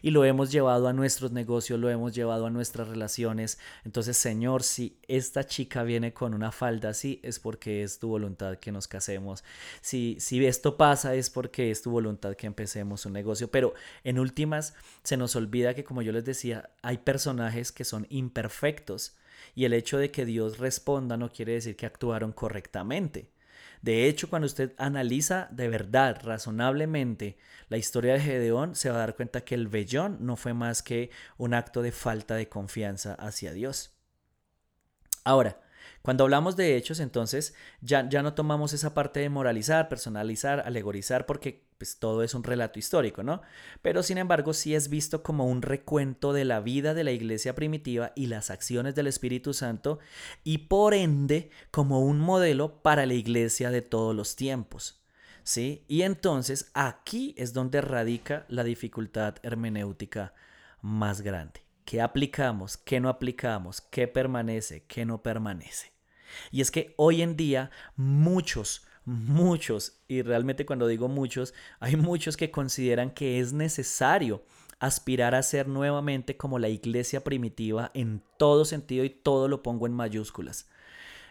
y 0.04 0.12
lo 0.12 0.25
hemos 0.25 0.52
llevado 0.52 0.90
a 0.90 0.94
nuestros 0.94 1.32
negocios, 1.32 1.80
lo 1.80 1.90
hemos 1.90 2.13
llevado 2.13 2.46
a 2.46 2.50
nuestras 2.50 2.90
relaciones. 2.90 3.58
Entonces, 3.86 4.18
Señor, 4.18 4.62
si 4.62 5.00
esta 5.08 5.46
chica 5.46 5.84
viene 5.84 6.13
con 6.13 6.34
una 6.34 6.52
falda 6.52 6.90
así, 6.90 7.22
es 7.24 7.40
porque 7.40 7.84
es 7.84 8.00
tu 8.00 8.10
voluntad 8.10 8.58
que 8.58 8.74
nos 8.74 8.90
casemos. 8.90 9.46
Si, 9.80 10.18
si 10.20 10.46
esto 10.46 10.75
pasa, 10.75 11.16
es 11.16 11.30
porque 11.30 11.72
es 11.72 11.82
tu 11.82 11.90
voluntad 11.90 12.36
que 12.36 12.48
empecemos 12.48 13.06
un 13.06 13.13
negocio. 13.13 13.50
Pero 13.50 13.74
en 14.04 14.20
últimas, 14.20 14.74
se 15.04 15.16
nos 15.16 15.38
olvida 15.38 15.74
que, 15.74 15.86
como 15.86 16.02
yo 16.02 16.12
les 16.12 16.25
decía, 16.25 16.70
hay 16.82 16.98
personajes 16.98 17.72
que 17.72 17.86
son 17.86 18.06
imperfectos. 18.10 19.16
Y 19.55 19.65
el 19.65 19.74
hecho 19.74 19.98
de 19.98 20.12
que 20.12 20.25
Dios 20.25 20.57
responda 20.57 21.17
no 21.17 21.31
quiere 21.31 21.53
decir 21.53 21.75
que 21.75 21.86
actuaron 21.86 22.31
correctamente. 22.31 23.29
De 23.81 24.07
hecho, 24.07 24.29
cuando 24.29 24.45
usted 24.45 24.74
analiza 24.77 25.50
de 25.51 25.67
verdad, 25.67 26.22
razonablemente, 26.24 27.38
la 27.67 27.77
historia 27.77 28.13
de 28.13 28.22
Gedeón, 28.22 28.75
se 28.75 28.89
va 28.89 28.95
a 28.95 29.00
dar 29.00 29.15
cuenta 29.15 29.41
que 29.41 29.55
el 29.55 29.67
vellón 29.67 30.17
no 30.22 30.38
fue 30.38 30.53
más 30.53 30.81
que 30.81 31.10
un 31.38 31.53
acto 31.53 31.81
de 31.81 31.91
falta 31.91 32.36
de 32.36 32.48
confianza 32.48 33.13
hacia 33.15 33.51
Dios. 33.51 33.93
Ahora, 35.25 35.62
cuando 36.03 36.25
hablamos 36.25 36.57
de 36.57 36.75
hechos, 36.75 37.00
entonces 37.00 37.55
ya, 37.79 38.10
ya 38.10 38.22
no 38.22 38.33
tomamos 38.33 38.74
esa 38.74 38.93
parte 38.93 39.22
de 39.22 39.29
moralizar, 39.29 39.88
personalizar, 39.88 40.60
alegorizar, 40.65 41.25
porque 41.25 41.63
pues, 41.77 41.98
todo 41.98 42.24
es 42.24 42.33
un 42.33 42.43
relato 42.43 42.77
histórico, 42.77 43.24
¿no? 43.24 43.41
Pero 43.81 44.03
sin 44.03 44.17
embargo 44.17 44.53
sí 44.53 44.75
es 44.75 44.89
visto 44.89 45.24
como 45.24 45.45
un 45.45 45.62
recuento 45.62 46.33
de 46.33 46.43
la 46.43 46.60
vida 46.60 46.93
de 46.93 47.05
la 47.05 47.13
iglesia 47.13 47.55
primitiva 47.55 48.12
y 48.17 48.27
las 48.27 48.51
acciones 48.51 48.95
del 48.95 49.07
Espíritu 49.07 49.53
Santo 49.53 50.00
y 50.43 50.57
por 50.57 50.93
ende 50.93 51.51
como 51.72 52.01
un 52.01 52.19
modelo 52.19 52.81
para 52.81 53.05
la 53.05 53.13
iglesia 53.13 53.72
de 53.72 53.81
todos 53.81 54.13
los 54.13 54.36
tiempos. 54.36 55.01
¿Sí? 55.43 55.86
Y 55.88 56.01
entonces 56.01 56.69
aquí 56.74 57.33
es 57.38 57.53
donde 57.53 57.79
radica 57.79 58.45
la 58.50 58.65
dificultad 58.65 59.36
hermenéutica 59.41 60.33
más 60.81 61.22
grande. 61.22 61.62
¿Qué 61.86 62.01
aplicamos? 62.01 62.75
¿Qué 62.75 63.00
no 63.00 63.07
aplicamos? 63.07 63.79
¿Qué 63.79 64.10
permanece? 64.10 64.83
¿Qué 64.86 65.05
no 65.05 65.22
permanece? 65.22 65.93
Y 66.52 66.62
es 66.62 66.72
que 66.72 66.94
hoy 66.98 67.22
en 67.22 67.36
día 67.36 67.72
muchos, 67.96 68.86
muchos, 69.06 70.02
y 70.08 70.22
realmente 70.22 70.66
cuando 70.66 70.88
digo 70.88 71.08
muchos, 71.08 71.54
hay 71.80 71.96
muchos 71.96 72.38
que 72.38 72.52
consideran 72.52 73.12
que 73.12 73.40
es 73.40 73.54
necesario 73.54 74.44
aspirar 74.80 75.34
a 75.34 75.44
ser 75.44 75.68
nuevamente 75.68 76.36
como 76.36 76.60
la 76.60 76.70
iglesia 76.70 77.24
primitiva 77.24 77.92
en 77.94 78.22
todo 78.38 78.66
sentido 78.66 79.06
y 79.06 79.10
todo 79.10 79.48
lo 79.48 79.63
pongo 79.63 79.88
en 79.88 79.94
mayúsculas. 79.94 80.68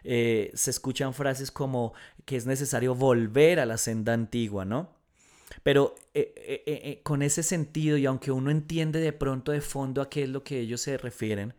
Eh, 0.05 0.51
se 0.55 0.71
escuchan 0.71 1.15
frases 1.15 1.51
como 1.51 1.93
que 2.25 2.37
es 2.37 2.47
necesario 2.47 2.95
volver 2.95 3.61
a 3.61 3.67
la 3.67 3.77
senda 3.77 4.15
antigua, 4.15 4.65
¿no? 4.65 4.91
Pero 5.63 5.95
eh, 6.15 6.33
eh, 6.67 7.01
con 7.03 7.23
ese 7.23 7.43
sentido, 7.43 7.99
y 7.99 8.07
aunque 8.07 8.33
uno 8.33 8.51
entiende 8.51 9.01
de 9.01 9.13
pronto 9.13 9.53
de 9.53 9.61
fondo 9.61 10.01
a 10.01 10.09
qué 10.09 10.23
es 10.25 10.31
lo 10.31 10.43
que 10.43 10.61
ellos 10.61 10.81
se 10.81 10.97
refieren, 10.97 11.55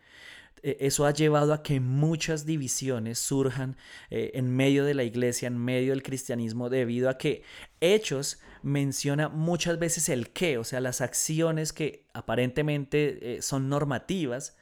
eso 0.63 1.05
ha 1.05 1.11
llevado 1.11 1.53
a 1.53 1.61
que 1.61 1.79
muchas 1.79 2.45
divisiones 2.45 3.19
surjan 3.19 3.77
eh, 4.09 4.31
en 4.35 4.49
medio 4.55 4.85
de 4.85 4.93
la 4.93 5.03
iglesia, 5.03 5.47
en 5.47 5.57
medio 5.57 5.91
del 5.91 6.03
cristianismo, 6.03 6.69
debido 6.69 7.09
a 7.09 7.17
que 7.17 7.43
Hechos 7.81 8.39
menciona 8.61 9.29
muchas 9.29 9.77
veces 9.77 10.09
el 10.09 10.31
qué, 10.31 10.57
o 10.57 10.63
sea, 10.63 10.79
las 10.79 11.01
acciones 11.01 11.73
que 11.73 12.07
aparentemente 12.13 13.37
eh, 13.37 13.41
son 13.41 13.67
normativas, 13.67 14.57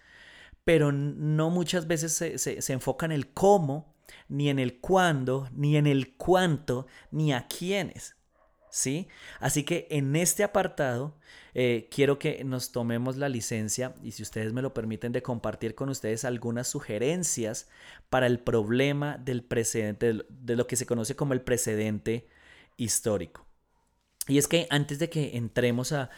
pero 0.64 0.92
no 0.92 1.50
muchas 1.50 1.88
veces 1.88 2.14
se, 2.14 2.38
se 2.38 2.74
enfoca 2.74 3.06
en 3.06 3.12
el 3.12 3.32
cómo, 3.34 3.96
ni 4.28 4.50
en 4.50 4.60
el 4.60 4.80
cuándo, 4.80 5.50
ni 5.54 5.78
en 5.78 5.88
el 5.88 6.16
cuánto, 6.16 6.88
ni 7.12 7.34
a 7.34 7.48
quiénes. 7.48 8.16
¿sí? 8.72 9.08
Así 9.40 9.64
que 9.64 9.88
en 9.92 10.16
este 10.16 10.44
apartado 10.44 11.18
eh, 11.54 11.88
quiero 11.92 12.18
que 12.18 12.44
nos 12.44 12.72
tomemos 12.72 13.18
la 13.18 13.30
licencia 13.30 13.94
y 14.02 14.12
si 14.12 14.24
ustedes 14.24 14.54
me 14.54 14.62
lo 14.62 14.74
permiten 14.74 15.12
de 15.12 15.22
compartir 15.22 15.76
con 15.76 15.90
ustedes 15.90 16.26
algunas 16.26 16.68
sugerencias 16.68 17.68
para 18.10 18.28
el 18.28 18.40
problema 18.40 19.18
del 19.18 19.44
precedente, 19.44 20.24
de 20.30 20.56
lo 20.56 20.68
que 20.68 20.76
se 20.76 20.86
conoce 20.86 21.16
como 21.16 21.34
el 21.34 21.42
precedente 21.42 22.28
histórico. 22.78 23.51
Y 24.28 24.38
es 24.38 24.48
que 24.48 24.68
antes 24.70 25.00
de 25.00 25.10
que 25.10 25.36
entremos 25.36 25.94
a, 25.94 26.10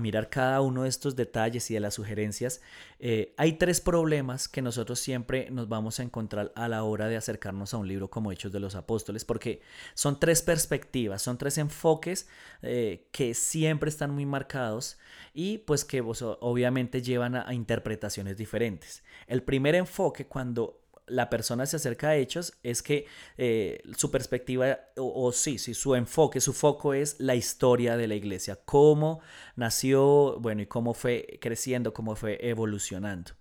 mirar 0.00 0.30
cada 0.30 0.62
uno 0.62 0.84
de 0.84 0.88
estos 0.88 1.16
detalles 1.16 1.70
y 1.70 1.74
de 1.74 1.80
las 1.80 1.94
sugerencias, 1.94 2.62
eh, 2.98 3.34
hay 3.36 3.52
tres 3.52 3.80
problemas 3.80 4.48
que 4.48 4.62
nosotros 4.62 4.98
siempre 4.98 5.50
nos 5.50 5.68
vamos 5.68 6.00
a 6.00 6.02
encontrar 6.02 6.50
a 6.56 6.66
la 6.66 6.84
hora 6.84 7.06
de 7.08 7.16
acercarnos 7.16 7.74
a 7.74 7.76
un 7.76 7.86
libro 7.86 8.08
como 8.08 8.32
Hechos 8.32 8.52
de 8.52 8.60
los 8.60 8.74
Apóstoles, 8.74 9.26
porque 9.26 9.60
son 9.92 10.18
tres 10.18 10.40
perspectivas, 10.40 11.20
son 11.20 11.36
tres 11.36 11.58
enfoques 11.58 12.26
eh, 12.62 13.06
que 13.12 13.34
siempre 13.34 13.90
están 13.90 14.10
muy 14.10 14.24
marcados 14.24 14.98
y 15.34 15.58
pues 15.58 15.84
que 15.84 16.00
obviamente 16.00 17.02
llevan 17.02 17.36
a 17.36 17.52
interpretaciones 17.52 18.38
diferentes. 18.38 19.02
El 19.26 19.42
primer 19.42 19.74
enfoque 19.74 20.26
cuando 20.26 20.80
la 21.08 21.30
persona 21.30 21.66
se 21.66 21.76
acerca 21.76 22.08
a 22.08 22.16
hechos 22.16 22.54
es 22.62 22.82
que 22.82 23.06
eh, 23.36 23.82
su 23.96 24.10
perspectiva, 24.10 24.78
o, 24.96 25.32
sí, 25.32 25.58
sí, 25.58 25.74
su 25.74 25.94
enfoque, 25.94 26.40
su 26.40 26.52
foco 26.52 26.94
es 26.94 27.16
la 27.18 27.34
historia 27.34 27.96
de 27.96 28.08
la 28.08 28.14
iglesia, 28.14 28.58
cómo 28.64 29.20
nació, 29.56 30.38
bueno, 30.40 30.62
y 30.62 30.66
cómo 30.66 30.94
fue 30.94 31.38
creciendo, 31.40 31.92
cómo 31.92 32.16
fue 32.16 32.38
evolucionando. 32.40 33.32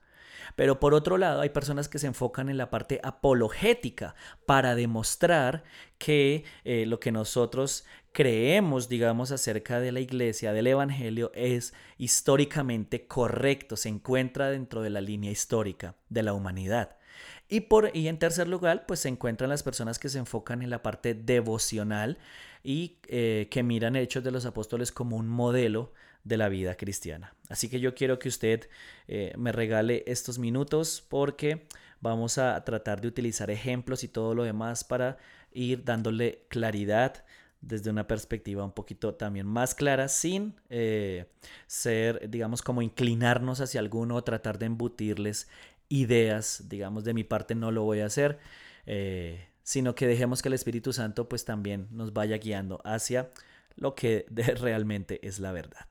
Pero 0.55 0.79
por 0.79 0.93
otro 0.93 1.17
lado, 1.17 1.41
hay 1.41 1.49
personas 1.49 1.89
que 1.89 1.99
se 1.99 2.07
enfocan 2.07 2.49
en 2.49 2.57
la 2.57 2.69
parte 2.69 2.99
apologética 3.03 4.15
para 4.45 4.75
demostrar 4.75 5.63
que 5.97 6.45
eh, 6.63 6.85
lo 6.85 6.99
que 6.99 7.11
nosotros 7.11 7.85
creemos, 8.11 8.89
digamos, 8.89 9.31
acerca 9.31 9.79
de 9.79 9.91
la 9.91 9.99
iglesia, 9.99 10.53
del 10.53 10.67
Evangelio, 10.67 11.31
es 11.35 11.73
históricamente 11.97 13.05
correcto, 13.05 13.75
se 13.75 13.89
encuentra 13.89 14.49
dentro 14.49 14.81
de 14.81 14.89
la 14.89 15.01
línea 15.01 15.31
histórica 15.31 15.95
de 16.09 16.23
la 16.23 16.33
humanidad. 16.33 16.97
Y, 17.49 17.61
por, 17.61 17.95
y 17.95 18.07
en 18.07 18.19
tercer 18.19 18.47
lugar, 18.47 18.85
pues 18.85 18.99
se 19.01 19.09
encuentran 19.09 19.49
las 19.49 19.63
personas 19.63 19.99
que 19.99 20.09
se 20.09 20.19
enfocan 20.19 20.61
en 20.61 20.69
la 20.69 20.83
parte 20.83 21.13
devocional 21.13 22.17
y 22.63 22.97
eh, 23.07 23.47
que 23.49 23.63
miran 23.63 23.95
Hechos 23.95 24.23
de 24.23 24.31
los 24.31 24.45
Apóstoles 24.45 24.91
como 24.91 25.15
un 25.15 25.27
modelo 25.27 25.93
de 26.23 26.37
la 26.37 26.49
vida 26.49 26.75
cristiana. 26.75 27.33
Así 27.49 27.69
que 27.69 27.79
yo 27.79 27.95
quiero 27.95 28.19
que 28.19 28.27
usted 28.27 28.69
eh, 29.07 29.33
me 29.37 29.53
regale 29.53 30.03
estos 30.07 30.39
minutos 30.39 31.03
porque 31.07 31.67
vamos 32.01 32.37
a 32.37 32.61
tratar 32.65 32.99
de 32.99 33.07
utilizar 33.07 33.49
ejemplos 33.49 34.03
y 34.03 34.09
todo 34.09 34.35
lo 34.35 34.43
demás 34.43 34.83
para 34.83 35.17
ir 35.53 35.85
dándole 35.85 36.43
claridad 36.49 37.23
desde 37.61 37.89
una 37.89 38.07
perspectiva 38.07 38.63
un 38.63 38.71
poquito 38.71 39.15
también 39.15 39.47
más 39.47 39.73
clara, 39.73 40.07
sin 40.09 40.55
eh, 40.69 41.25
ser, 41.65 42.29
digamos, 42.29 42.61
como 42.61 42.81
inclinarnos 42.81 43.61
hacia 43.61 43.79
alguno 43.79 44.15
o 44.15 44.23
tratar 44.23 44.59
de 44.59 44.67
embutirles 44.67 45.47
ideas, 45.89 46.65
digamos, 46.67 47.03
de 47.03 47.13
mi 47.13 47.23
parte 47.23 47.55
no 47.55 47.71
lo 47.71 47.83
voy 47.83 48.01
a 48.01 48.05
hacer, 48.05 48.39
eh, 48.85 49.47
sino 49.63 49.95
que 49.95 50.07
dejemos 50.07 50.41
que 50.41 50.49
el 50.49 50.53
Espíritu 50.53 50.93
Santo 50.93 51.27
pues 51.27 51.45
también 51.45 51.87
nos 51.91 52.13
vaya 52.13 52.37
guiando 52.37 52.81
hacia 52.83 53.31
lo 53.75 53.95
que 53.95 54.25
realmente 54.59 55.25
es 55.27 55.39
la 55.39 55.51
verdad. 55.51 55.87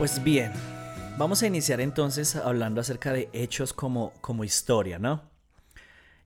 Pues 0.00 0.24
bien, 0.24 0.50
vamos 1.18 1.42
a 1.42 1.46
iniciar 1.46 1.78
entonces 1.82 2.34
hablando 2.34 2.80
acerca 2.80 3.12
de 3.12 3.28
hechos 3.34 3.74
como, 3.74 4.14
como 4.22 4.44
historia, 4.44 4.98
¿no? 4.98 5.20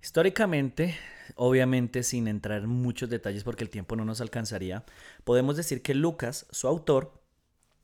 Históricamente, 0.01 0.97
obviamente 1.35 2.05
sin 2.05 2.29
entrar 2.29 2.63
en 2.63 2.69
muchos 2.69 3.11
detalles 3.11 3.43
porque 3.43 3.65
el 3.65 3.71
tiempo 3.71 3.97
no 3.97 4.05
nos 4.05 4.21
alcanzaría, 4.21 4.85
podemos 5.25 5.57
decir 5.57 5.83
que 5.83 5.93
Lucas, 5.93 6.47
su 6.53 6.69
autor, 6.69 7.21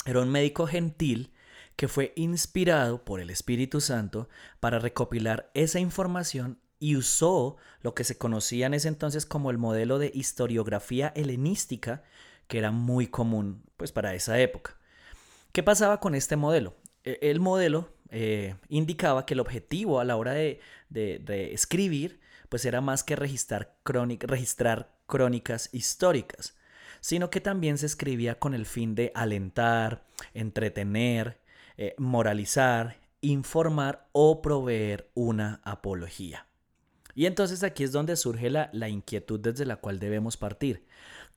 era 0.07 0.21
un 0.21 0.31
médico 0.31 0.69
gentil 0.69 1.33
que 1.75 1.89
fue 1.89 2.13
inspirado 2.15 3.05
por 3.05 3.19
el 3.19 3.29
Espíritu 3.29 3.81
Santo 3.81 4.29
para 4.61 4.79
recopilar 4.79 5.51
esa 5.55 5.81
información 5.81 6.61
y 6.79 6.95
usó 6.95 7.57
lo 7.83 7.97
que 7.97 8.05
se 8.05 8.17
conocía 8.17 8.67
en 8.67 8.75
ese 8.75 8.87
entonces 8.87 9.27
como 9.27 9.51
el 9.51 9.59
modelo 9.59 9.99
de 9.99 10.13
historiografía 10.15 11.13
helenística 11.17 12.05
que 12.47 12.59
era 12.59 12.71
muy 12.71 13.09
común 13.09 13.65
pues 13.77 13.91
para 13.91 14.15
esa 14.15 14.39
época. 14.39 14.77
¿Qué 15.53 15.63
pasaba 15.63 15.99
con 15.99 16.15
este 16.15 16.37
modelo? 16.37 16.77
E, 17.05 17.19
el 17.23 17.41
modelo 17.41 17.89
eh, 18.11 18.55
indicaba 18.69 19.27
que 19.27 19.35
el 19.35 19.41
objetivo 19.41 20.01
a 20.01 20.05
la 20.05 20.17
hora 20.17 20.33
de, 20.33 20.61
escribir 21.53 22.21
pues 22.49 22.65
era 22.65 22.81
más 22.81 23.05
que 23.05 23.17
registrar, 23.17 23.77
crónicas 23.83 25.69
históricas, 25.73 26.57
sino 27.01 27.31
que 27.31 27.41
también 27.41 27.79
se 27.79 27.87
escribía 27.87 28.39
con 28.39 28.55
el 28.55 28.67
fin 28.67 28.95
de 28.95 29.13
alentar, 29.15 30.05
entretener, 30.35 31.41
eh, 31.77 31.95
moralizar, 31.97 32.99
informar 33.21 34.09
o 34.13 34.43
proveer 34.43 35.11
una 35.15 35.61
apología. 35.65 36.47
Y 37.15 37.27
entonces 37.27 37.63
aquí 37.63 37.85
es 37.85 37.93
donde 37.93 38.17
surge 38.17 38.51
la 38.51 38.89
inquietud 38.89 39.39
desde 39.39 39.67
la 39.67 39.77
cual 39.77 39.99
debemos 39.99 40.37
partir. 40.37 40.87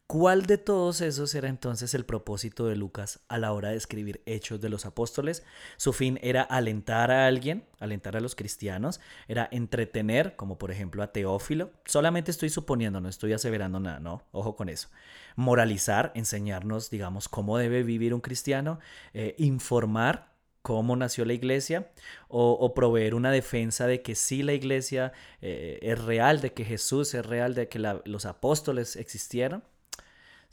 ¿Cuál 0.05 0.45
de 0.45 0.57
todos 0.57 1.01
esos 1.01 1.33
era 1.33 1.47
entonces 1.47 1.93
el 1.93 2.05
propósito 2.05 2.67
de 2.67 2.75
Lucas 2.75 3.21
a 3.29 3.37
la 3.37 3.51
hora 3.51 3.69
de 3.69 3.77
escribir 3.77 4.21
Hechos 4.25 4.61
de 4.61 4.69
los 4.69 4.85
Apóstoles? 4.85 5.43
Su 5.77 5.91
fin 5.93 6.19
era 6.21 6.43
alentar 6.43 7.09
a 7.09 7.25
alguien, 7.25 7.65
alentar 7.79 8.15
a 8.17 8.19
los 8.19 8.35
cristianos, 8.35 8.99
era 9.27 9.47
entretener, 9.51 10.35
como 10.35 10.57
por 10.57 10.71
ejemplo 10.71 11.01
a 11.01 11.11
Teófilo. 11.11 11.71
Solamente 11.85 12.31
estoy 12.31 12.49
suponiendo, 12.49 13.01
no 13.01 13.09
estoy 13.09 13.33
aseverando 13.33 13.79
nada, 13.79 13.99
no, 13.99 14.21
ojo 14.31 14.55
con 14.55 14.69
eso. 14.69 14.89
Moralizar, 15.35 16.11
enseñarnos, 16.15 16.89
digamos, 16.89 17.27
cómo 17.29 17.57
debe 17.57 17.81
vivir 17.81 18.13
un 18.13 18.21
cristiano, 18.21 18.79
eh, 19.13 19.33
informar 19.39 20.33
cómo 20.61 20.95
nació 20.95 21.25
la 21.25 21.33
iglesia 21.33 21.91
o, 22.27 22.73
proveer 22.73 23.15
una 23.15 23.31
defensa 23.31 23.87
de 23.87 24.01
que 24.01 24.15
sí 24.15 24.43
la 24.43 24.53
iglesia 24.53 25.11
eh, 25.41 25.79
es 25.81 25.99
real, 26.03 26.39
de 26.41 26.53
que 26.53 26.65
Jesús 26.65 27.13
es 27.13 27.25
real, 27.25 27.53
de 27.55 27.67
que 27.67 27.79
los 27.79 28.25
apóstoles 28.25 28.95
existieron. 28.95 29.63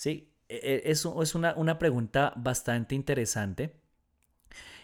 Sí, 0.00 0.32
e, 0.48 0.54
e, 0.86 0.90
es, 0.90 1.04
es 1.04 1.34
una, 1.34 1.52
una 1.56 1.78
pregunta 1.78 2.32
bastante 2.34 2.94
interesante. 2.94 3.74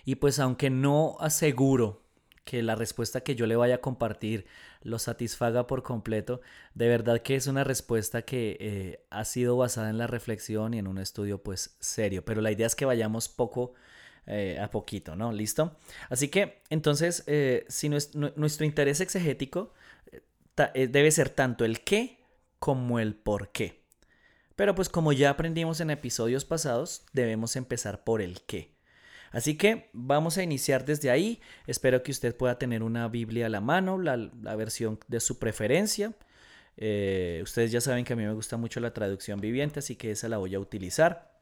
Y 0.04 0.16
pues 0.16 0.38
aunque 0.38 0.68
no 0.68 1.16
aseguro 1.20 2.02
que 2.44 2.62
la 2.62 2.74
respuesta 2.74 3.22
que 3.22 3.34
yo 3.34 3.46
le 3.46 3.56
vaya 3.56 3.76
a 3.76 3.80
compartir 3.80 4.46
lo 4.82 4.98
satisfaga 4.98 5.66
por 5.66 5.82
completo, 5.82 6.42
de 6.74 6.88
verdad 6.88 7.22
que 7.22 7.34
es 7.34 7.46
una 7.46 7.64
respuesta 7.64 8.22
que 8.22 8.58
eh, 8.60 9.06
ha 9.08 9.24
sido 9.24 9.56
basada 9.56 9.88
en 9.88 9.96
la 9.96 10.06
reflexión 10.06 10.74
y 10.74 10.78
en 10.80 10.86
un 10.86 10.98
estudio 10.98 11.42
pues 11.42 11.78
serio, 11.80 12.22
pero 12.22 12.42
la 12.42 12.52
idea 12.52 12.66
es 12.66 12.76
que 12.76 12.84
vayamos 12.84 13.30
poco 13.30 13.72
eh, 14.26 14.58
a 14.60 14.70
poquito, 14.70 15.16
¿no? 15.16 15.32
¿Listo? 15.32 15.78
Así 16.10 16.28
que 16.28 16.60
entonces, 16.68 17.24
eh, 17.26 17.64
si 17.68 17.88
nuestro 17.88 18.66
interés 18.66 19.00
exegético 19.00 19.72
debe 20.74 21.10
ser 21.10 21.30
tanto 21.30 21.64
el 21.64 21.80
qué 21.80 22.18
como 22.58 22.98
el 23.00 23.14
por 23.14 23.48
qué. 23.50 23.85
Pero 24.56 24.74
pues 24.74 24.88
como 24.88 25.12
ya 25.12 25.30
aprendimos 25.30 25.80
en 25.80 25.90
episodios 25.90 26.44
pasados, 26.44 27.04
debemos 27.12 27.56
empezar 27.56 28.04
por 28.04 28.22
el 28.22 28.40
qué. 28.42 28.74
Así 29.30 29.58
que 29.58 29.90
vamos 29.92 30.38
a 30.38 30.42
iniciar 30.42 30.86
desde 30.86 31.10
ahí. 31.10 31.40
Espero 31.66 32.02
que 32.02 32.10
usted 32.10 32.34
pueda 32.34 32.58
tener 32.58 32.82
una 32.82 33.06
Biblia 33.08 33.46
a 33.46 33.48
la 33.50 33.60
mano, 33.60 33.98
la, 33.98 34.16
versión 34.56 34.98
de 35.08 35.20
su 35.20 35.38
preferencia. 35.38 36.14
Eh, 36.78 37.40
ustedes 37.42 37.70
ya 37.70 37.82
saben 37.82 38.04
que 38.04 38.14
a 38.14 38.16
mí 38.16 38.24
me 38.24 38.32
gusta 38.32 38.56
mucho 38.56 38.80
la 38.80 38.94
traducción 38.94 39.40
viviente, 39.40 39.80
así 39.80 39.96
que 39.96 40.10
esa 40.10 40.28
la 40.28 40.38
voy 40.38 40.54
a 40.54 40.60
utilizar. 40.60 41.36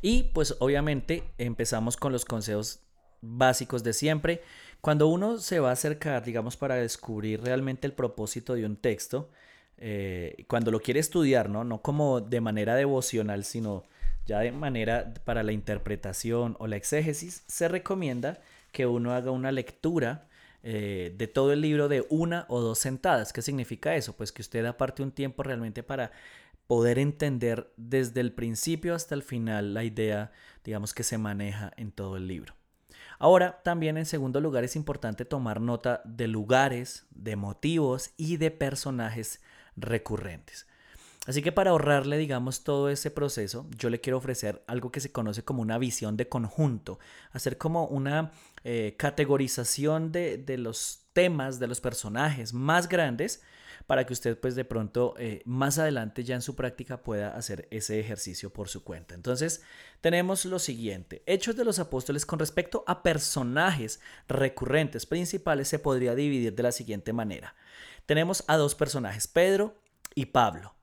Y 0.00 0.24
pues 0.34 0.56
obviamente 0.58 1.24
empezamos 1.36 1.98
con 1.98 2.12
los 2.12 2.24
consejos 2.24 2.80
básicos 3.20 3.82
de 3.82 3.92
siempre. 3.92 4.42
Cuando 4.80 5.08
uno 5.08 5.38
se 5.38 5.58
va 5.60 5.70
a 5.70 5.72
acercar, 5.72 6.24
digamos, 6.24 6.56
para 6.56 6.76
descubrir 6.76 7.42
realmente 7.42 7.86
el 7.86 7.92
propósito 7.92 8.54
de 8.54 8.64
un 8.64 8.76
texto, 8.76 9.30
eh, 9.78 10.44
cuando 10.48 10.70
lo 10.70 10.80
quiere 10.80 11.00
estudiar, 11.00 11.50
¿no? 11.50 11.82
Como 11.82 12.20
de 12.20 12.40
manera 12.40 12.74
devocional, 12.74 13.44
sino 13.44 13.84
Ya 14.26 14.40
de 14.40 14.50
manera 14.50 15.14
para 15.24 15.44
la 15.44 15.52
interpretación 15.52 16.56
o 16.58 16.66
la 16.66 16.76
exégesis, 16.76 17.44
se 17.46 17.68
recomienda 17.68 18.40
que 18.72 18.84
uno 18.86 19.12
haga 19.12 19.30
una 19.30 19.52
lectura 19.52 20.26
eh, 20.64 21.14
de 21.16 21.28
todo 21.28 21.52
el 21.52 21.60
libro 21.60 21.88
de 21.88 22.04
una 22.10 22.44
o 22.48 22.60
dos 22.60 22.80
sentadas. 22.80 23.32
¿Qué 23.32 23.40
significa 23.40 23.94
eso? 23.94 24.16
Pues 24.16 24.32
que 24.32 24.42
usted 24.42 24.64
aparte 24.66 25.04
un 25.04 25.12
tiempo 25.12 25.44
realmente 25.44 25.84
para 25.84 26.10
poder 26.66 26.98
entender 26.98 27.72
desde 27.76 28.20
el 28.20 28.32
principio 28.32 28.94
hasta 28.96 29.14
el 29.14 29.22
final 29.22 29.74
la 29.74 29.84
idea, 29.84 30.32
digamos, 30.64 30.92
que 30.92 31.04
se 31.04 31.18
maneja 31.18 31.72
en 31.76 31.92
todo 31.92 32.16
el 32.16 32.26
libro. 32.26 32.54
Ahora, 33.18 33.62
también 33.62 33.96
en 33.96 34.06
segundo 34.06 34.40
lugar 34.40 34.64
es 34.64 34.76
importante 34.76 35.24
tomar 35.24 35.60
nota 35.60 36.02
de 36.04 36.26
lugares, 36.26 37.06
de 37.10 37.36
motivos 37.36 38.10
y 38.16 38.36
de 38.36 38.50
personajes 38.50 39.40
recurrentes. 39.76 40.66
Así 41.26 41.42
que 41.42 41.50
para 41.50 41.70
ahorrarle, 41.70 42.18
digamos, 42.18 42.62
todo 42.62 42.88
ese 42.88 43.10
proceso, 43.10 43.66
yo 43.76 43.90
le 43.90 44.00
quiero 44.00 44.18
ofrecer 44.18 44.62
algo 44.68 44.92
que 44.92 45.00
se 45.00 45.10
conoce 45.10 45.42
como 45.44 45.60
una 45.60 45.76
visión 45.76 46.16
de 46.16 46.28
conjunto, 46.28 47.00
hacer 47.32 47.58
como 47.58 47.86
una 47.86 48.30
eh, 48.62 48.94
categorización 48.96 50.12
de, 50.12 50.44
los 50.56 51.00
temas, 51.12 51.58
de 51.58 51.66
los 51.66 51.80
personajes 51.80 52.52
más 52.52 52.88
grandes, 52.88 53.42
para 53.86 54.06
que 54.06 54.12
usted 54.12 54.38
pues 54.38 54.54
de 54.54 54.64
pronto 54.64 55.14
eh, 55.18 55.42
más 55.44 55.78
adelante 55.78 56.24
ya 56.24 56.34
en 56.34 56.42
su 56.42 56.56
práctica 56.56 57.02
pueda 57.02 57.36
hacer 57.36 57.68
ese 57.70 58.00
ejercicio 58.00 58.52
por 58.52 58.68
su 58.68 58.82
cuenta. 58.82 59.14
Entonces 59.14 59.62
tenemos 60.00 60.44
lo 60.44 60.58
siguiente, 60.58 61.22
Hechos 61.26 61.56
de 61.56 61.64
los 61.64 61.78
Apóstoles 61.78 62.26
con 62.26 62.38
respecto 62.38 62.84
a 62.86 63.02
personajes 63.02 64.00
recurrentes 64.28 65.06
principales 65.06 65.68
se 65.68 65.78
podría 65.78 66.14
dividir 66.14 66.54
de 66.54 66.62
la 66.62 66.72
siguiente 66.72 67.12
manera. 67.12 67.54
Tenemos 68.06 68.44
a 68.46 68.56
dos 68.56 68.74
personajes, 68.74 69.26
Pedro 69.26 69.76
y 70.14 70.26
Pablo. 70.26 70.74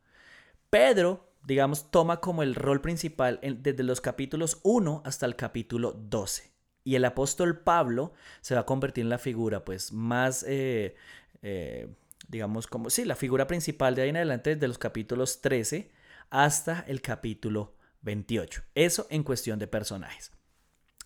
Pedro, 0.70 1.34
digamos, 1.46 1.90
toma 1.90 2.20
como 2.20 2.44
el 2.44 2.56
rol 2.56 2.82
principal 2.82 3.40
desde 3.42 3.84
los 3.84 4.02
capítulos 4.02 4.60
1 4.64 5.04
hasta 5.06 5.26
el 5.26 5.36
capítulo 5.36 5.94
12. 5.94 6.52
Y 6.84 6.96
el 6.96 7.06
apóstol 7.06 7.60
Pablo 7.60 8.14
se 8.42 8.56
va 8.56 8.62
a 8.62 8.66
convertir 8.66 9.04
en 9.04 9.10
la 9.10 9.18
figura, 9.18 9.64
pues, 9.64 9.94
más, 9.94 10.44
eh, 10.48 10.96
eh, 11.42 11.88
digamos, 12.28 12.68
como, 12.68 12.90
sí, 12.90 13.06
la 13.06 13.16
figura 13.16 13.48
principal 13.48 13.96
de 13.96 14.02
ahí 14.02 14.10
en 14.10 14.18
adelante 14.18 14.56
desde 14.56 14.68
los 14.68 14.78
capítulos 14.78 15.40
13 15.40 15.92
hasta 16.30 16.84
el 16.88 17.02
capítulo 17.02 17.76
28. 18.02 18.64
Eso 18.76 19.08
en 19.10 19.24
cuestión 19.24 19.60
de 19.60 19.68
personajes. 19.68 20.32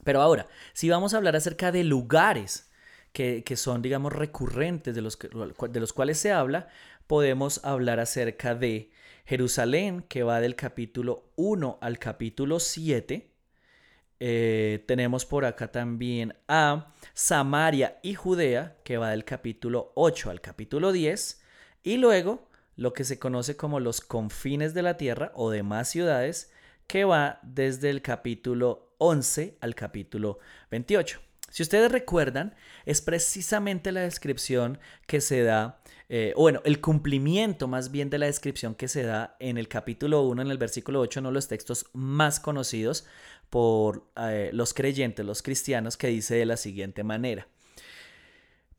Pero 0.03 0.21
ahora, 0.21 0.47
si 0.73 0.89
vamos 0.89 1.13
a 1.13 1.17
hablar 1.17 1.35
acerca 1.35 1.71
de 1.71 1.83
lugares 1.83 2.66
que, 3.17 3.55
son, 3.55 3.81
digamos, 3.81 4.13
recurrentes 4.13 4.93
de 4.93 5.01
los, 5.01 5.17
de 5.17 5.79
los 5.79 5.91
cuales 5.91 6.19
se 6.19 6.31
habla, 6.31 6.67
podemos 7.07 7.65
hablar 7.65 7.99
acerca 7.99 8.53
de 8.53 8.91
Jerusalén, 9.25 10.05
que 10.07 10.21
va 10.21 10.39
del 10.39 10.55
capítulo 10.55 11.31
1 11.35 11.79
al 11.81 11.97
capítulo 11.97 12.59
7. 12.59 13.31
Eh, 14.19 14.83
tenemos 14.87 15.25
por 15.25 15.45
acá 15.45 15.71
también 15.71 16.35
a 16.47 16.93
Samaria 17.15 17.97
y 18.03 18.13
Judea, 18.13 18.77
que 18.83 18.97
va 18.97 19.09
del 19.09 19.25
capítulo 19.25 19.93
8 19.95 20.29
al 20.29 20.39
capítulo 20.39 20.91
10. 20.91 21.41
Y 21.81 21.97
luego 21.97 22.47
lo 22.75 22.93
que 22.93 23.03
se 23.03 23.17
conoce 23.17 23.57
como 23.57 23.79
los 23.79 23.99
confines 23.99 24.75
de 24.75 24.83
la 24.83 24.95
tierra 24.95 25.31
o 25.33 25.49
demás 25.49 25.89
ciudades, 25.89 26.51
que 26.85 27.03
va 27.03 27.39
desde 27.41 27.89
el 27.89 28.03
capítulo 28.03 28.93
11 28.99 29.57
al 29.59 29.73
capítulo 29.73 30.37
28. 30.69 31.26
Si 31.49 31.63
ustedes 31.63 31.91
recuerdan, 31.91 32.55
es 32.85 33.01
precisamente 33.01 33.91
la 33.91 34.01
descripción 34.01 34.79
que 35.05 35.21
se 35.21 35.43
da, 35.43 35.81
eh, 36.09 36.33
bueno, 36.35 36.61
el 36.65 36.81
cumplimiento 36.81 37.67
más 37.67 37.89
bien 37.89 38.09
de 38.09 38.19
la 38.19 38.25
descripción 38.25 38.75
que 38.75 38.87
se 38.87 39.03
da 39.03 39.37
en 39.39 39.57
el 39.57 39.67
capítulo 39.67 40.23
1, 40.23 40.41
en 40.41 40.51
el 40.51 40.57
versículo 40.57 40.99
8, 40.99 41.21
uno 41.21 41.29
de 41.29 41.33
los 41.33 41.47
textos 41.47 41.85
más 41.93 42.39
conocidos 42.39 43.05
por 43.49 44.09
eh, 44.17 44.49
los 44.53 44.73
creyentes, 44.73 45.25
los 45.25 45.41
cristianos, 45.41 45.95
que 45.95 46.07
dice 46.07 46.35
de 46.35 46.45
la 46.45 46.57
siguiente 46.57 47.03
manera. 47.03 47.47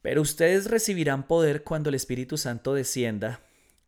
Pero 0.03 0.21
ustedes 0.21 0.71
recibirán 0.71 1.27
poder 1.27 1.65
cuando 1.65 1.89
el 1.89 1.95
Espíritu 1.95 2.37
Santo 2.37 2.75
descienda 2.75 3.41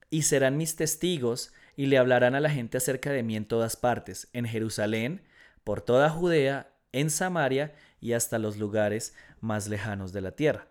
y 0.09 0.23
serán 0.23 0.57
mis 0.57 0.75
testigos 0.75 1.53
y 1.77 1.87
le 1.87 1.99
hablarán 1.99 2.35
a 2.35 2.41
la 2.41 2.51
gente 2.51 2.79
acerca 2.79 3.13
de 3.13 3.23
mí 3.23 3.37
en 3.37 3.45
todas 3.45 3.77
partes, 3.77 4.29
en 4.33 4.47
Jerusalén, 4.47 5.23
por 5.65 5.83
toda 5.83 6.11
Judea, 6.11 6.73
en 6.93 7.11
Samaria 7.11 7.75
y 8.01 8.13
hasta 8.13 8.39
los 8.39 8.59
lugares 8.59 9.15
más 9.41 9.69
lejanos 9.69 10.13
de 10.13 10.21
la 10.21 10.33
tierra. 10.33 10.69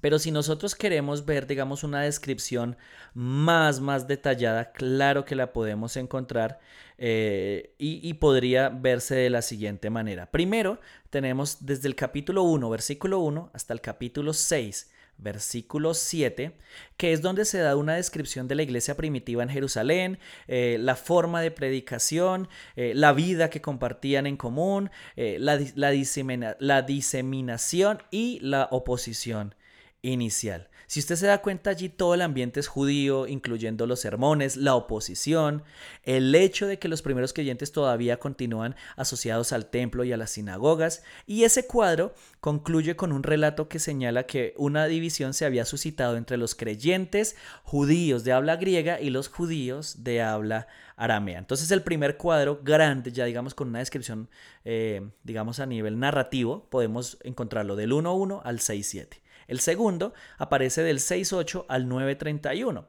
Pero 0.00 0.18
si 0.18 0.30
nosotros 0.30 0.74
queremos 0.74 1.24
ver, 1.24 1.46
digamos, 1.46 1.82
una 1.82 2.02
descripción 2.02 2.76
más, 3.14 3.80
más 3.80 4.06
detallada, 4.06 4.72
claro 4.72 5.24
que 5.24 5.34
la 5.34 5.52
podemos 5.54 5.96
encontrar 5.96 6.60
eh, 6.98 7.74
y, 7.78 8.06
y, 8.06 8.12
podría 8.14 8.68
verse 8.68 9.14
de 9.14 9.30
la 9.30 9.40
siguiente 9.40 9.88
manera. 9.88 10.30
Primero, 10.30 10.78
tenemos 11.08 11.64
desde 11.64 11.88
el 11.88 11.96
capítulo 11.96 12.42
1, 12.42 12.68
versículo 12.68 13.20
1, 13.20 13.50
hasta 13.54 13.72
el 13.72 13.80
capítulo 13.80 14.34
6, 14.34 14.90
versículo 15.18 15.94
7, 15.94 16.52
que 16.96 17.12
es 17.12 17.22
donde 17.22 17.44
se 17.44 17.58
da 17.58 17.76
una 17.76 17.94
descripción 17.94 18.48
de 18.48 18.54
la 18.54 18.62
iglesia 18.62 18.96
primitiva 18.96 19.42
en 19.42 19.48
Jerusalén, 19.48 20.18
eh, 20.48 20.76
la 20.80 20.96
forma 20.96 21.40
de 21.40 21.50
predicación, 21.50 22.48
eh, 22.76 22.92
la 22.94 23.12
vida 23.12 23.50
que 23.50 23.60
compartían 23.60 24.26
en 24.26 24.36
común, 24.36 24.90
eh, 25.16 25.38
la, 25.40 25.58
la 25.74 26.82
diseminación 26.82 28.02
y 28.10 28.40
la 28.40 28.68
oposición 28.70 29.54
inicial. 30.02 30.68
Si 30.86 31.00
usted 31.00 31.16
se 31.16 31.26
da 31.26 31.42
cuenta 31.42 31.70
allí 31.70 31.88
todo 31.88 32.14
el 32.14 32.22
ambiente 32.22 32.60
es 32.60 32.68
judío, 32.68 33.26
incluyendo 33.26 33.86
los 33.86 34.00
sermones, 34.00 34.56
la 34.56 34.74
oposición, 34.74 35.62
el 36.02 36.34
hecho 36.34 36.66
de 36.66 36.78
que 36.78 36.88
los 36.88 37.02
primeros 37.02 37.32
creyentes 37.32 37.72
todavía 37.72 38.18
continúan 38.18 38.76
asociados 38.96 39.52
al 39.52 39.66
templo 39.66 40.04
y 40.04 40.12
a 40.12 40.16
las 40.16 40.30
sinagogas, 40.30 41.02
y 41.26 41.44
ese 41.44 41.66
cuadro 41.66 42.14
concluye 42.40 42.96
con 42.96 43.12
un 43.12 43.22
relato 43.22 43.68
que 43.68 43.78
señala 43.78 44.24
que 44.24 44.54
una 44.56 44.86
división 44.86 45.34
se 45.34 45.46
había 45.46 45.64
suscitado 45.64 46.16
entre 46.16 46.36
los 46.36 46.54
creyentes 46.54 47.36
judíos 47.62 48.24
de 48.24 48.32
habla 48.32 48.56
griega 48.56 49.00
y 49.00 49.10
los 49.10 49.28
judíos 49.28 50.04
de 50.04 50.22
habla 50.22 50.66
aramea. 50.96 51.38
Entonces 51.38 51.70
el 51.70 51.82
primer 51.82 52.16
cuadro 52.16 52.60
grande, 52.62 53.12
ya 53.12 53.24
digamos 53.24 53.54
con 53.54 53.68
una 53.68 53.78
descripción, 53.80 54.28
eh, 54.64 55.08
digamos 55.22 55.60
a 55.60 55.66
nivel 55.66 55.98
narrativo, 55.98 56.68
podemos 56.70 57.18
encontrarlo 57.22 57.76
del 57.76 57.92
1.1 57.92 58.42
al 58.44 58.58
6.7. 58.58 59.23
El 59.46 59.60
segundo 59.60 60.14
aparece 60.38 60.82
del 60.82 60.98
6.8 60.98 61.66
al 61.68 61.86
9.31, 61.86 62.86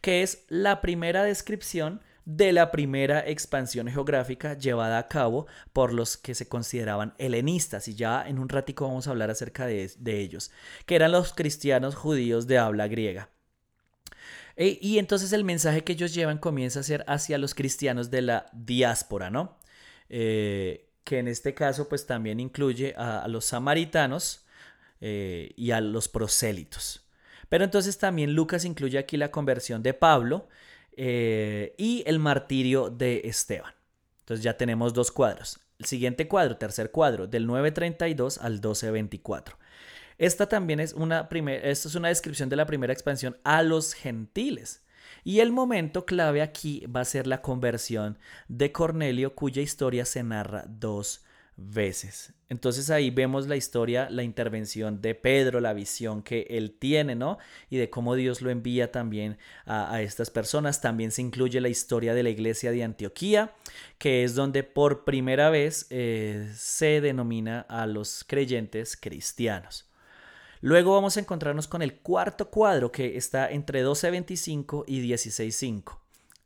que 0.00 0.22
es 0.22 0.44
la 0.48 0.80
primera 0.80 1.22
descripción 1.22 2.00
de 2.28 2.52
la 2.52 2.70
primera 2.70 3.26
expansión 3.26 3.88
geográfica 3.88 4.52
llevada 4.52 4.98
a 4.98 5.08
cabo 5.08 5.46
por 5.72 5.94
los 5.94 6.18
que 6.18 6.34
se 6.34 6.46
consideraban 6.46 7.14
helenistas, 7.16 7.88
y 7.88 7.94
ya 7.94 8.22
en 8.28 8.38
un 8.38 8.50
ratico 8.50 8.86
vamos 8.86 9.06
a 9.06 9.12
hablar 9.12 9.30
acerca 9.30 9.64
de, 9.64 9.90
ellos, 10.04 10.50
que 10.84 10.94
eran 10.94 11.12
los 11.12 11.32
cristianos 11.32 11.94
judíos 11.94 12.46
de 12.46 12.58
habla 12.58 12.86
griega. 12.86 13.30
E, 14.56 14.78
y 14.82 14.98
entonces 14.98 15.32
el 15.32 15.42
mensaje 15.42 15.84
que 15.84 15.94
ellos 15.94 16.12
llevan 16.12 16.36
comienza 16.36 16.80
a 16.80 16.82
ser 16.82 17.02
hacia 17.08 17.38
los 17.38 17.54
cristianos 17.54 18.10
de 18.10 18.20
la 18.20 18.44
diáspora, 18.52 19.30
¿no? 19.30 19.56
Eh, 20.10 20.90
que 21.04 21.20
en 21.20 21.28
este 21.28 21.54
caso 21.54 21.88
pues 21.88 22.04
también 22.04 22.40
incluye 22.40 22.94
a 22.98 23.26
los 23.28 23.46
samaritanos, 23.46 24.44
eh, 25.00 25.52
y 25.56 25.70
a 25.70 25.80
los 25.80 26.08
prosélitos. 26.08 27.08
Pero 27.48 27.64
entonces 27.64 27.98
también 27.98 28.34
Lucas 28.34 28.64
incluye 28.64 28.98
aquí 28.98 29.16
la 29.16 29.30
conversión 29.30 29.82
de 29.82 29.94
Pablo 29.94 30.48
eh, 30.96 31.74
y 31.78 32.02
el 32.06 32.18
martirio 32.18 32.90
de 32.90 33.22
Esteban. 33.24 33.72
Entonces 34.20 34.44
ya 34.44 34.56
tenemos 34.56 34.92
dos 34.92 35.10
cuadros. 35.10 35.60
El 35.78 35.86
siguiente 35.86 36.28
cuadro, 36.28 36.56
tercer 36.56 36.90
cuadro, 36.90 37.26
del 37.26 37.46
932 37.46 38.38
al 38.38 38.54
1224. 38.54 39.56
Esta 40.18 40.48
también 40.48 40.80
es 40.80 40.92
una, 40.92 41.28
esto 41.62 41.88
es 41.88 41.94
una 41.94 42.08
descripción 42.08 42.48
de 42.48 42.56
la 42.56 42.66
primera 42.66 42.92
expansión 42.92 43.38
a 43.44 43.62
los 43.62 43.94
gentiles. 43.94 44.82
Y 45.24 45.40
el 45.40 45.52
momento 45.52 46.04
clave 46.04 46.42
aquí 46.42 46.84
va 46.86 47.00
a 47.00 47.04
ser 47.04 47.26
la 47.26 47.40
conversión 47.40 48.18
de 48.48 48.72
Cornelio, 48.72 49.34
cuya 49.34 49.62
historia 49.62 50.04
se 50.04 50.22
narra 50.22 50.64
dos 50.68 51.24
veces. 51.58 52.32
Entonces 52.48 52.88
ahí 52.88 53.10
vemos 53.10 53.48
la 53.48 53.56
historia, 53.56 54.08
la 54.10 54.22
intervención 54.22 55.02
de 55.02 55.16
Pedro, 55.16 55.60
la 55.60 55.74
visión 55.74 56.22
que 56.22 56.46
él 56.48 56.70
tiene, 56.78 57.16
¿no? 57.16 57.36
Y 57.68 57.76
de 57.76 57.90
cómo 57.90 58.14
Dios 58.14 58.40
lo 58.40 58.50
envía 58.50 58.92
también 58.92 59.38
a, 59.66 60.00
estas 60.00 60.30
personas. 60.30 60.80
También 60.80 61.10
se 61.10 61.20
incluye 61.20 61.60
la 61.60 61.68
historia 61.68 62.14
de 62.14 62.22
la 62.22 62.30
iglesia 62.30 62.70
de 62.70 62.84
Antioquía, 62.84 63.52
que 63.98 64.22
es 64.22 64.34
donde 64.34 64.62
por 64.62 65.04
primera 65.04 65.50
vez 65.50 65.86
eh, 65.90 66.50
se 66.54 67.00
denomina 67.00 67.66
a 67.68 67.86
los 67.86 68.24
creyentes 68.24 68.96
cristianos. 68.96 69.90
Luego 70.60 70.94
vamos 70.94 71.16
a 71.16 71.20
encontrarnos 71.20 71.68
con 71.68 71.82
el 71.82 71.98
cuarto 71.98 72.50
cuadro 72.50 72.90
que 72.92 73.16
está 73.16 73.50
entre 73.50 73.84
12.25 73.84 74.84
y 74.86 75.06
16.5. 75.08 75.98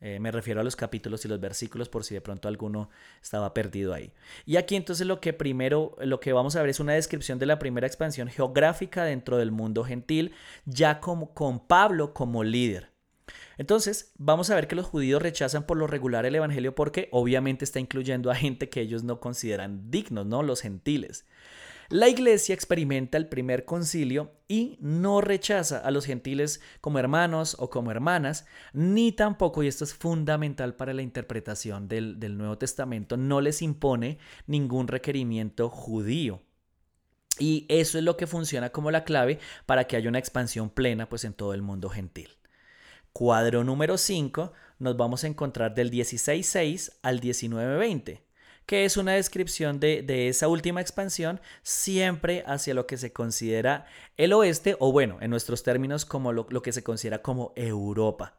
Eh, 0.05 0.19
me 0.19 0.33
refiero 0.33 0.61
a 0.61 0.65
los 0.65 0.75
capítulos 0.75 1.25
y 1.25 1.29
los 1.29 1.39
versículos 1.39 1.89
por 1.89 2.03
si 2.03 2.15
de 2.15 2.21
pronto 2.21 2.49
alguno 2.49 2.91
estaba 3.23 3.55
perdido 3.55 3.95
ahí. 3.95 4.13
Y 4.45 4.57
aquí 4.57 4.75
entonces 4.75 5.07
lo 5.07 5.21
que 5.21 5.33
primero, 5.33 5.97
lo 6.01 6.19
que 6.19 6.33
vamos 6.33 6.57
a 6.57 6.61
ver 6.61 6.71
es 6.71 6.81
una 6.81 6.95
descripción 6.95 7.39
de 7.39 7.47
la 7.47 7.61
primera 7.61 7.87
expansión 7.87 8.27
geográfica 8.27 9.05
dentro 9.05 9.37
del 9.37 9.53
mundo 9.53 9.85
gentil, 9.85 10.33
ya 10.65 10.99
como, 10.99 11.33
con 11.35 11.65
Pablo 11.69 12.15
como 12.15 12.43
líder. 12.43 12.91
Entonces, 13.59 14.13
vamos 14.19 14.51
a 14.51 14.57
ver 14.57 14.67
que 14.67 14.75
los 14.75 14.87
judíos 14.87 15.23
rechazan 15.23 15.67
por 15.67 15.77
lo 15.77 15.87
regular 15.87 16.27
el 16.27 16.35
Evangelio 16.35 16.75
porque 16.75 17.09
obviamente 17.13 17.65
está 17.65 17.79
incluyendo 17.79 18.33
a 18.33 18.35
gente 18.35 18.69
que 18.69 18.81
ellos 18.81 19.05
no 19.05 19.21
consideran 19.21 19.89
dignos, 19.89 20.27
¿no? 20.27 20.43
Los 20.43 20.63
gentiles. 20.63 21.27
La 21.93 22.09
iglesia 22.09 22.55
experimenta 22.55 23.19
el 23.19 23.29
primer 23.29 23.67
concilio 23.67 24.33
y 24.49 24.79
no 24.81 25.21
rechaza 25.21 25.77
a 25.77 25.91
los 25.91 26.07
gentiles 26.07 26.63
como 26.81 26.99
hermanos 26.99 27.55
o 27.59 27.69
como 27.69 27.91
hermanas, 27.91 28.47
ni 28.73 29.13
tampoco, 29.13 29.63
y 29.63 29.67
esto 29.67 29.85
es 29.85 29.93
fundamental 29.93 30.75
para 30.75 30.95
la 30.95 31.03
interpretación 31.03 31.89
del, 31.89 32.39
Nuevo 32.39 32.57
Testamento, 32.57 33.19
no 33.19 33.43
les 33.43 33.61
impone 33.61 34.17
ningún 34.47 34.89
requerimiento 34.89 35.69
judío. 35.69 36.41
Y 37.39 37.67
eso 37.69 37.99
es 37.99 38.05
lo 38.05 38.17
que 38.17 38.27
funciona 38.27 38.71
como 38.71 38.91
la 38.91 39.05
clave 39.05 39.39
para 39.67 39.85
que 39.85 39.97
haya 39.97 40.09
una 40.09 40.19
expansión 40.19 40.71
plena 40.71 41.11
pues, 41.11 41.25
en 41.25 41.35
todo 41.35 41.53
el 41.53 41.61
mundo 41.61 41.91
gentil. 41.91 42.31
Cuadro 43.13 43.65
número 43.65 43.99
5 43.99 44.55
nos 44.79 44.97
vamos 44.97 45.25
a 45.25 45.27
encontrar 45.27 45.75
del 45.75 45.91
16.6 45.91 47.01
al 47.03 47.21
19.20 47.21 48.32
que 48.67 48.85
es 48.85 48.97
una 48.97 49.13
descripción 49.13 49.81
de, 49.81 50.29
esa 50.29 50.49
última 50.49 50.81
expansión 50.81 51.41
siempre 51.63 52.45
hacia 52.47 52.75
lo 52.75 52.87
que 52.87 52.97
se 52.97 53.13
considera 53.13 53.87
el 54.17 54.33
oeste, 54.33 54.77
o 54.79 54.93
bueno, 54.93 55.19
en 55.21 55.31
nuestros 55.31 55.63
términos, 55.63 56.05
como 56.05 56.33
lo, 56.33 56.47
que 56.47 56.73
se 56.73 56.83
considera 56.83 57.23
como 57.23 57.53
Europa. 57.57 58.39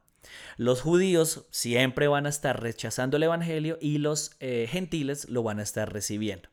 Los 0.58 0.82
judíos 0.82 1.46
siempre 1.52 2.08
van 2.08 2.26
a 2.26 2.30
estar 2.30 2.62
rechazando 2.62 3.18
el 3.18 3.24
Evangelio 3.24 3.78
y 3.82 3.98
los 3.98 4.36
eh, 4.40 4.68
gentiles 4.70 5.28
lo 5.30 5.44
van 5.44 5.60
a 5.60 5.64
estar 5.64 5.92
recibiendo. 5.92 6.50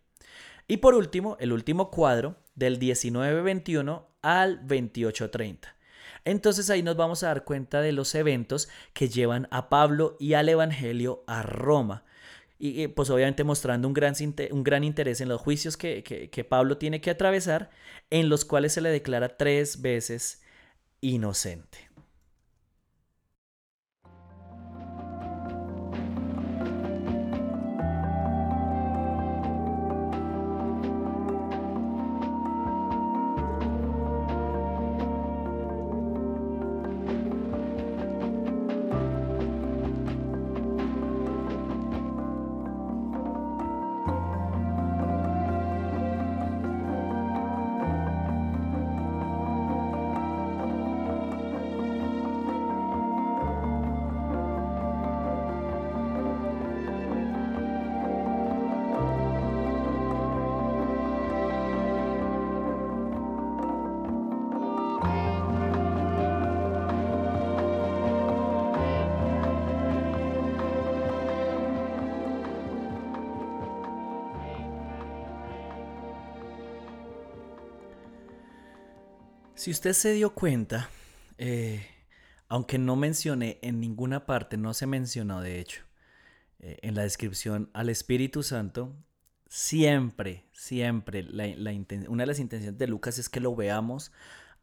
Y 0.67 0.79
por 0.79 0.95
último, 0.95 1.37
el 1.41 1.53
último 1.53 1.91
cuadro 1.91 2.37
del 2.55 2.79
1921 2.79 4.09
al 4.23 4.59
2830. 4.67 5.77
Entonces 6.25 6.69
ahí 6.69 6.83
nos 6.83 6.97
vamos 6.97 7.23
a 7.23 7.29
dar 7.29 7.45
cuenta 7.45 7.81
de 7.81 7.93
los 7.93 8.15
eventos 8.15 8.69
que 8.93 9.09
llevan 9.09 9.49
a 9.51 9.69
Pablo 9.69 10.17
y 10.21 10.35
al 10.35 10.49
Evangelio 10.49 11.25
a 11.27 11.43
Roma 11.43 12.05
y 12.61 12.89
pues 12.89 13.09
obviamente 13.11 13.43
mostrando 13.43 13.89
un 13.89 13.95
gran, 13.95 14.15
un 14.51 14.63
gran 14.63 14.85
interés 14.85 15.21
en 15.21 15.29
los 15.29 15.41
juicios 15.41 15.77
que, 15.77 16.03
que 16.05 16.45
Pablo 16.45 16.77
tiene 16.77 17.01
que 17.01 17.11
atravesar, 17.11 17.71
en 18.11 18.29
los 18.29 18.45
cuales 18.45 18.75
se 18.75 18.83
le 18.83 18.91
declara 18.91 19.37
tres 19.37 19.81
veces 19.81 20.43
inocente. 21.01 21.90
Si 79.61 79.71
usted 79.71 79.93
se 79.93 80.15
dio 80.15 80.33
cuenta, 80.33 80.89
eh, 81.37 81.87
aunque 82.49 82.79
no 82.79 82.97
mencioné 82.97 83.59
en 83.61 83.79
ninguna 83.79 84.25
parte, 84.25 84.57
no 84.57 84.73
se 84.73 84.87
mencionó 84.87 85.43
de 85.43 85.61
hecho, 85.61 85.83
eh, 86.61 86.79
en 86.81 86.95
la 86.95 87.03
descripción 87.03 87.69
al 87.75 87.91
Espíritu 87.91 88.43
Santo, 88.43 88.97
siempre, 89.51 90.47
siempre, 90.53 91.27
una 92.09 92.23
de 92.23 92.27
las 92.27 92.39
intenciones 92.39 92.79
de 92.79 92.87
Lucas 92.87 93.19
es 93.19 93.29
que 93.29 93.41
lo 93.41 93.55
veamos 93.55 94.13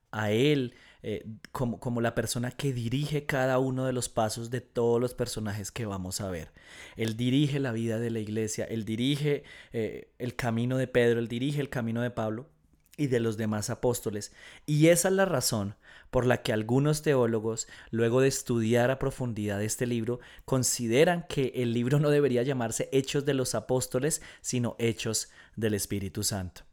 a 0.10 0.32
Él 0.32 0.74
eh, 1.04 1.28
como, 1.52 1.80
como, 1.80 2.02
la 2.02 2.16
persona 2.16 2.50
que 2.50 2.74
dirige 2.74 3.28
cada 3.28 3.60
uno 3.60 3.86
de 3.86 3.94
los 3.94 4.10
pasos 4.10 4.50
de 4.50 4.62
todos 4.62 5.00
los 5.00 5.14
personajes 5.14 5.72
que 5.72 5.86
vamos 5.86 6.22
a 6.22 6.32
ver. 6.32 6.52
Él 6.96 7.16
dirige 7.16 7.60
la 7.60 7.72
vida 7.72 8.00
de 8.00 8.10
la 8.10 8.18
iglesia, 8.18 8.66
Él 8.66 8.84
dirige 8.84 9.44
el 9.74 10.36
camino 10.36 10.76
de 10.76 10.88
Pedro, 10.88 11.20
Él 11.20 11.28
dirige 11.28 11.62
el 11.62 11.70
camino 11.70 12.02
de 12.02 12.10
Pablo 12.10 12.50
y 12.98 13.08
de 13.08 13.20
los 13.20 13.38
demás 13.38 13.70
apóstoles. 13.70 14.34
Y 14.66 14.88
esa 14.88 15.08
es 15.08 15.14
la 15.14 15.26
razón 15.26 15.76
por 16.10 16.26
la 16.26 16.42
que 16.42 16.52
algunos 16.52 17.02
teólogos, 17.02 17.68
luego 17.92 18.22
de 18.22 18.28
estudiar 18.28 18.92
a 18.92 19.00
profundidad 19.00 19.62
este 19.62 19.86
libro, 19.86 20.20
consideran 20.46 21.26
que 21.30 21.54
el 21.56 21.74
libro 21.74 22.00
no 22.00 22.10
debería 22.10 22.44
llamarse 22.44 22.90
Hechos 22.92 23.26
de 23.26 23.34
los 23.34 23.56
Apóstoles, 23.56 24.22
sino 24.42 24.76
Hechos 24.80 25.30
del 25.56 25.76
Espíritu 25.76 26.24
Santo. 26.24 26.67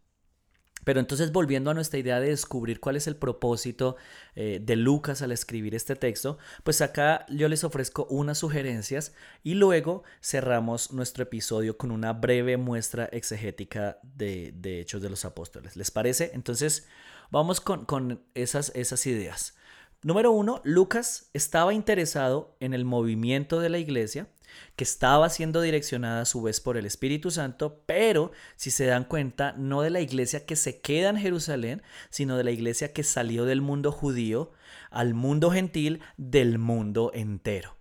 Pero 0.84 1.00
entonces 1.00 1.32
volviendo 1.32 1.70
a 1.70 1.74
nuestra 1.74 1.98
idea 1.98 2.20
de 2.20 2.28
descubrir 2.28 2.80
cuál 2.80 2.96
es 2.96 3.06
el 3.06 3.16
propósito 3.16 3.96
eh, 4.34 4.60
de 4.62 4.76
Lucas 4.76 5.22
al 5.22 5.32
escribir 5.32 5.74
este 5.74 5.96
texto, 5.96 6.38
pues 6.62 6.80
acá 6.80 7.26
yo 7.28 7.48
les 7.48 7.64
ofrezco 7.64 8.06
unas 8.10 8.38
sugerencias 8.38 9.14
y 9.42 9.54
luego 9.54 10.04
cerramos 10.22 10.92
nuestro 10.92 11.22
episodio 11.22 11.76
con 11.76 11.90
una 11.90 12.12
breve 12.12 12.56
muestra 12.56 13.06
exegética 13.06 13.98
de, 14.02 14.52
Hechos 14.80 15.02
de 15.02 15.10
los 15.10 15.24
Apóstoles. 15.24 15.76
¿Les 15.76 15.90
parece? 15.90 16.32
Entonces 16.34 16.86
vamos 17.30 17.60
con, 17.60 17.84
con 17.86 18.22
esas, 18.34 18.72
esas 18.74 19.06
ideas. 19.06 19.54
Número 20.02 20.32
uno, 20.32 20.60
Lucas 20.64 21.30
estaba 21.32 21.72
interesado 21.72 22.56
en 22.60 22.74
el 22.74 22.84
movimiento 22.84 23.60
de 23.60 23.70
la 23.70 23.78
iglesia 23.78 24.28
que 24.76 24.84
estaba 24.84 25.28
siendo 25.30 25.60
direccionada 25.60 26.22
a 26.22 26.24
su 26.24 26.42
vez 26.42 26.60
por 26.60 26.76
el 26.76 26.86
Espíritu 26.86 27.30
Santo, 27.30 27.82
pero 27.86 28.32
si 28.56 28.70
se 28.70 28.86
dan 28.86 29.04
cuenta, 29.04 29.52
no 29.56 29.82
de 29.82 29.90
la 29.90 30.00
iglesia 30.00 30.46
que 30.46 30.56
se 30.56 30.80
queda 30.80 31.10
en 31.10 31.16
Jerusalén, 31.16 31.82
sino 32.10 32.36
de 32.36 32.44
la 32.44 32.50
iglesia 32.50 32.92
que 32.92 33.02
salió 33.02 33.44
del 33.44 33.60
mundo 33.60 33.92
judío 33.92 34.52
al 34.90 35.14
mundo 35.14 35.50
gentil 35.50 36.00
del 36.16 36.58
mundo 36.58 37.10
entero. 37.14 37.76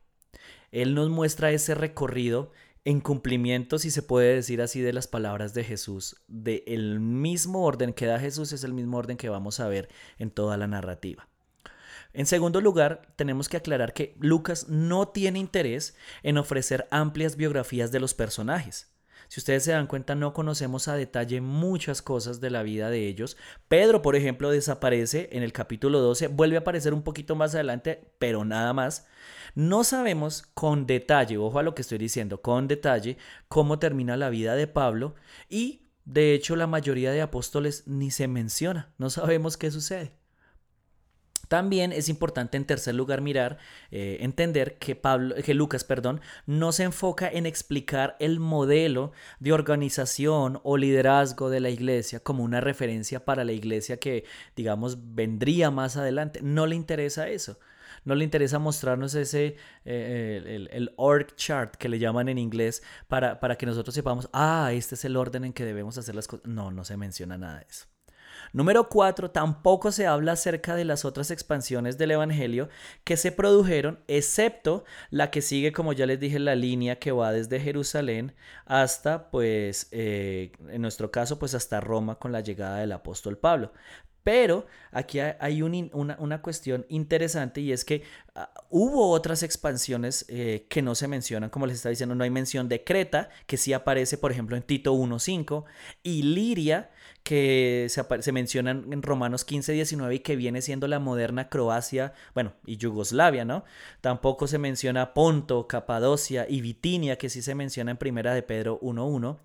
Él 0.72 0.96
nos 0.96 1.10
muestra 1.10 1.52
ese 1.52 1.76
recorrido 1.76 2.52
en 2.86 3.00
cumplimiento, 3.00 3.80
si 3.80 3.92
se 3.92 4.02
puede 4.02 4.36
decir 4.36 4.62
así, 4.62 4.82
de 4.82 4.94
las 4.94 5.08
palabras 5.08 5.54
de 5.54 5.64
Jesús. 5.64 6.18
De 6.28 6.64
mismo 7.00 7.64
orden 7.64 7.94
que 7.94 8.06
da 8.06 8.20
Jesús 8.20 8.52
es 8.52 8.64
el 8.64 8.74
mismo 8.74 8.98
orden 8.98 9.18
que 9.18 9.30
vamos 9.30 9.60
a 9.60 9.68
ver 9.68 9.90
en 10.18 10.32
toda 10.32 10.58
la 10.58 10.68
narrativa. 10.68 11.30
En 12.14 12.28
segundo 12.28 12.62
lugar, 12.62 13.02
tenemos 13.16 13.50
que 13.50 13.58
aclarar 13.58 13.94
que 13.94 14.16
Lucas 14.20 14.70
no 14.70 15.08
tiene 15.08 15.40
interés 15.40 15.96
en 16.22 16.38
ofrecer 16.38 16.88
amplias 16.92 17.36
biografías 17.36 17.92
de 17.92 18.00
los 18.00 18.14
personajes. 18.14 18.94
Si 19.30 19.40
ustedes 19.40 19.64
se 19.64 19.72
dan 19.72 19.88
cuenta, 19.88 20.14
no 20.14 20.32
conocemos 20.32 20.88
a 20.88 20.96
detalle 20.96 21.42
muchas 21.42 22.04
cosas 22.04 22.40
de 22.40 22.52
la 22.52 22.62
vida 22.62 22.92
de 22.92 23.08
ellos. 23.08 23.36
Pedro, 23.68 24.04
por 24.04 24.16
ejemplo, 24.16 24.52
desaparece 24.52 25.30
en 25.32 25.42
el 25.42 25.52
capítulo 25.54 26.02
12, 26.02 26.28
vuelve 26.28 26.58
a 26.58 26.60
aparecer 26.60 26.94
un 26.94 27.02
poquito 27.02 27.36
más 27.36 27.56
adelante, 27.56 28.12
pero 28.20 28.46
nada 28.46 28.74
más. 28.74 29.08
No 29.56 29.84
sabemos 29.84 30.44
con 30.54 30.86
detalle, 30.86 31.40
ojo 31.40 31.58
a 31.58 31.64
lo 31.64 31.74
que 31.74 31.82
estoy 31.82 31.98
diciendo, 31.98 32.42
con 32.42 32.68
detalle, 32.68 33.18
cómo 33.48 33.80
termina 33.80 34.18
la 34.18 34.30
vida 34.30 34.56
de 34.56 34.68
Pablo 34.68 35.16
y, 35.50 35.90
de 36.06 36.36
hecho, 36.36 36.56
la 36.56 36.68
mayoría 36.68 37.12
de 37.12 37.22
apóstoles 37.22 37.88
ni 37.88 38.12
se 38.12 38.28
menciona, 38.28 38.94
no 39.00 39.10
sabemos 39.10 39.58
qué 39.58 39.72
sucede. 39.72 40.23
También 41.48 41.92
es 41.92 42.10
importante 42.10 42.58
en 42.58 42.66
tercer 42.66 42.96
lugar 42.96 43.22
mirar, 43.22 43.58
eh, 43.92 44.18
entender 44.22 44.78
que, 44.78 44.96
Pablo, 44.96 45.36
que 45.44 45.54
Lucas 45.54 45.84
perdón, 45.84 46.22
no 46.46 46.72
se 46.72 46.84
enfoca 46.84 47.30
en 47.30 47.46
explicar 47.46 48.16
el 48.20 48.40
modelo 48.40 49.12
de 49.40 49.54
organización 49.54 50.60
o 50.64 50.78
liderazgo 50.78 51.50
de 51.50 51.60
la 51.60 51.70
iglesia 51.70 52.20
como 52.22 52.44
una 52.44 52.62
referencia 52.62 53.26
para 53.26 53.44
la 53.44 53.52
iglesia 53.52 53.98
que, 53.98 54.26
digamos, 54.56 55.16
vendría 55.16 55.70
más 55.72 55.98
adelante. 55.98 56.40
No 56.42 56.66
le 56.66 56.76
interesa 56.76 57.28
eso. 57.28 57.60
No 58.06 58.16
le 58.16 58.24
interesa 58.24 58.60
mostrarnos 58.60 59.16
ese, 59.16 59.56
eh, 59.86 60.42
el, 60.46 60.70
el, 60.72 60.94
org 60.98 61.36
chart 61.36 61.76
que 61.76 61.88
le 61.88 62.00
llaman 62.00 62.28
en 62.28 62.38
inglés 62.38 62.84
para, 63.08 63.40
para 63.40 63.58
que 63.58 63.66
nosotros 63.66 63.96
sepamos, 63.96 64.30
ah, 64.34 64.72
este 64.74 64.96
es 64.96 65.06
el 65.06 65.16
orden 65.16 65.46
en 65.46 65.54
que 65.54 65.64
debemos 65.64 65.98
hacer 65.98 66.16
las 66.16 66.28
cosas. 66.28 66.46
No, 66.46 66.72
no 66.72 66.84
se 66.84 66.98
menciona 66.98 67.38
nada 67.38 67.60
de 67.60 67.66
eso. 67.70 67.93
Número 68.54 68.88
4. 68.88 69.32
Tampoco 69.32 69.92
se 69.92 70.08
habla 70.08 70.34
acerca 70.34 70.76
de 70.76 70.86
las 70.86 71.06
otras 71.06 71.32
expansiones 71.32 71.98
del 71.98 72.12
Evangelio 72.12 72.70
que 73.04 73.18
se 73.18 73.32
produjeron, 73.32 74.00
excepto 74.08 74.86
la 75.10 75.32
que 75.32 75.42
sigue, 75.42 75.72
como 75.74 75.92
ya 75.94 76.06
les 76.06 76.20
dije, 76.20 76.40
la 76.40 76.56
línea 76.56 77.00
que 77.00 77.12
va 77.12 77.32
desde 77.32 77.60
Jerusalén 77.60 78.34
hasta, 78.66 79.32
pues, 79.32 79.88
eh, 79.92 80.52
en 80.70 80.82
nuestro 80.82 81.12
caso, 81.12 81.40
pues 81.40 81.56
hasta 81.56 81.82
Roma 81.82 82.16
con 82.20 82.32
la 82.32 82.42
llegada 82.42 82.78
del 82.78 82.92
apóstol 82.92 83.38
Pablo. 83.38 83.74
Pero 84.24 84.68
aquí 84.92 85.20
hay 85.20 85.62
una, 85.62 86.16
una, 86.18 86.42
cuestión 86.42 86.86
interesante 86.88 87.60
y 87.60 87.74
es 87.74 87.84
que 87.84 88.04
Ah, 88.36 88.50
hubo 88.72 89.12
otras 89.12 89.44
expansiones 89.44 90.26
eh, 90.28 90.66
que 90.68 90.82
no 90.82 90.96
se 90.96 91.08
mencionan, 91.08 91.52
como 91.52 91.68
les 91.68 91.76
estaba 91.76 91.92
diciendo, 91.92 92.16
no 92.16 92.24
hay 92.24 92.32
mención 92.32 92.68
de 92.68 92.84
Creta, 92.84 93.30
que 93.46 93.58
sí 93.58 93.74
aparece, 93.74 94.18
por 94.18 94.32
ejemplo, 94.32 94.58
en 94.58 94.64
Tito 94.64 94.92
1.5, 94.96 95.66
y 96.02 96.24
Liria, 96.24 96.90
que 97.24 97.88
se, 97.90 98.32
mencionan 98.34 98.92
en 98.92 99.02
Romanos 99.02 99.46
15, 99.46 99.72
19 99.72 100.16
y 100.16 100.20
que 100.20 100.36
viene 100.36 100.62
siendo 100.62 100.90
la 100.90 101.00
moderna 101.00 101.48
Croacia, 101.48 102.14
bueno, 102.34 102.54
y 102.66 102.76
Yugoslavia, 102.76 103.46
¿no? 103.46 103.64
Tampoco 104.02 104.46
se 104.46 104.58
menciona 104.58 105.14
Ponto, 105.14 105.66
Capadocia 105.68 106.46
y 106.50 106.60
Bitinia, 106.60 107.18
que 107.18 107.30
sí 107.30 107.42
se 107.42 107.56
menciona 107.56 107.92
en 107.92 107.98
Primera 107.98 108.34
de 108.34 108.44
Pedro 108.44 108.78
1.1, 108.82 109.38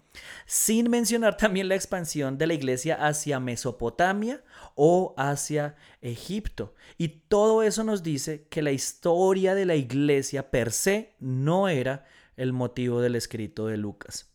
sin 0.45 0.91
mencionar 0.91 1.37
también 1.37 1.69
la 1.69 1.77
expansión 1.77 2.37
de 2.37 2.49
la 2.49 2.55
iglesia 2.55 2.97
hacia 2.97 3.39
Mesopotamia 3.39 4.43
o 4.75 5.15
hacia 5.17 5.77
Egipto. 6.03 6.75
Y 6.97 7.09
todo 7.29 7.63
eso 7.63 7.85
nos 7.85 8.03
dice 8.03 8.49
que 8.51 8.61
la 8.61 8.73
historia 8.73 9.55
de 9.55 9.67
la 9.67 9.77
iglesia 9.77 10.51
per 10.51 10.73
se 10.73 11.15
no 11.21 11.69
era 11.69 12.07
el 12.37 12.53
motivo 12.53 13.01
del 13.01 13.15
escrito 13.15 13.69
de 13.69 13.77
Lucas. 13.77 14.29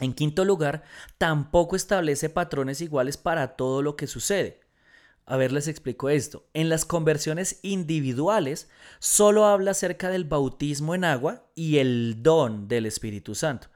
En 0.00 0.14
quinto 0.14 0.44
lugar, 0.44 0.82
tampoco 1.18 1.76
establece 1.76 2.28
patrones 2.28 2.80
iguales 2.80 3.16
para 3.16 3.56
todo 3.56 3.82
lo 3.82 3.96
que 3.96 4.06
sucede. 4.06 4.60
A 5.24 5.36
ver, 5.36 5.52
les 5.52 5.68
explico 5.68 6.10
esto. 6.10 6.44
En 6.52 6.68
las 6.68 6.84
conversiones 6.84 7.60
individuales 7.62 8.68
solo 8.98 9.46
habla 9.46 9.70
acerca 9.70 10.10
del 10.10 10.24
bautismo 10.24 10.94
en 10.94 11.04
agua 11.04 11.46
y 11.54 11.78
el 11.78 12.22
don 12.22 12.66
del 12.66 12.86
Espíritu 12.86 13.34
Santo. 13.34 13.68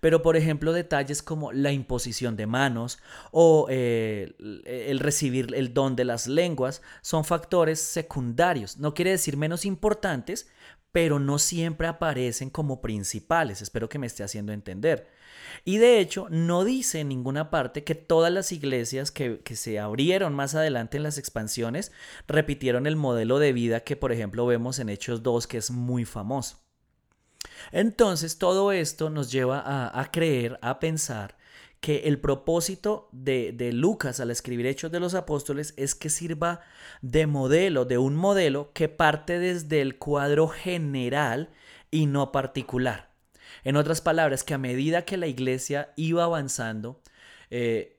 Pero, 0.00 0.22
por 0.22 0.36
ejemplo, 0.36 0.72
detalles 0.72 1.22
como 1.22 1.52
la 1.52 1.72
imposición 1.72 2.36
de 2.36 2.46
manos 2.46 3.00
o 3.32 3.66
eh, 3.68 4.34
el 4.64 5.00
recibir 5.00 5.52
el 5.54 5.74
don 5.74 5.96
de 5.96 6.04
las 6.04 6.28
lenguas 6.28 6.82
son 7.00 7.24
factores 7.24 7.80
secundarios. 7.80 8.78
No 8.78 8.94
quiere 8.94 9.10
decir 9.10 9.36
menos 9.36 9.64
importantes, 9.64 10.48
pero 10.92 11.18
no 11.18 11.38
siempre 11.38 11.88
aparecen 11.88 12.50
como 12.50 12.80
principales. 12.82 13.62
Espero 13.62 13.88
que 13.88 13.98
me 13.98 14.06
esté 14.06 14.22
haciendo 14.22 14.52
entender. 14.52 15.08
Y 15.64 15.78
de 15.78 15.98
hecho, 16.00 16.28
no 16.30 16.64
dice 16.64 17.00
en 17.00 17.08
ninguna 17.08 17.50
parte 17.50 17.84
que 17.84 17.94
todas 17.94 18.32
las 18.32 18.52
iglesias 18.52 19.10
que, 19.10 19.40
que, 19.40 19.56
se 19.56 19.78
abrieron 19.78 20.34
más 20.34 20.54
adelante 20.54 20.98
en 20.98 21.02
las 21.02 21.18
expansiones 21.18 21.92
repitieron 22.26 22.86
el 22.86 22.96
modelo 22.96 23.38
de 23.38 23.52
vida 23.52 23.80
que, 23.80 23.96
por 23.96 24.12
ejemplo, 24.12 24.46
vemos 24.46 24.78
en 24.78 24.88
Hechos 24.88 25.22
2, 25.22 25.46
que 25.46 25.58
es 25.58 25.70
muy 25.70 26.04
famoso. 26.04 26.58
Entonces, 27.70 28.38
todo 28.38 28.72
esto 28.72 29.10
nos 29.10 29.32
lleva 29.32 29.60
a, 29.60 30.00
a 30.00 30.10
creer, 30.10 30.58
a 30.62 30.78
pensar 30.78 31.36
que 31.82 32.04
el 32.04 32.20
propósito 32.20 33.08
de, 33.10 33.52
de, 33.52 33.72
Lucas 33.72 34.20
al 34.20 34.30
escribir 34.30 34.66
Hechos 34.66 34.92
de 34.92 35.00
los 35.00 35.14
Apóstoles 35.14 35.74
es 35.76 35.96
que 35.96 36.10
sirva 36.10 36.60
de 37.00 37.26
modelo, 37.26 37.84
de 37.84 37.98
un 37.98 38.14
modelo 38.14 38.70
que 38.72 38.88
parte 38.88 39.40
desde 39.40 39.80
el 39.80 39.98
cuadro 39.98 40.46
general 40.46 41.50
y 41.90 42.06
no 42.06 42.30
particular. 42.30 43.10
En 43.64 43.74
otras 43.74 44.00
palabras, 44.00 44.44
que 44.44 44.54
a 44.54 44.58
medida 44.58 45.04
que 45.04 45.16
la 45.16 45.26
iglesia 45.26 45.92
iba 45.96 46.22
avanzando, 46.22 47.02
eh, 47.50 47.98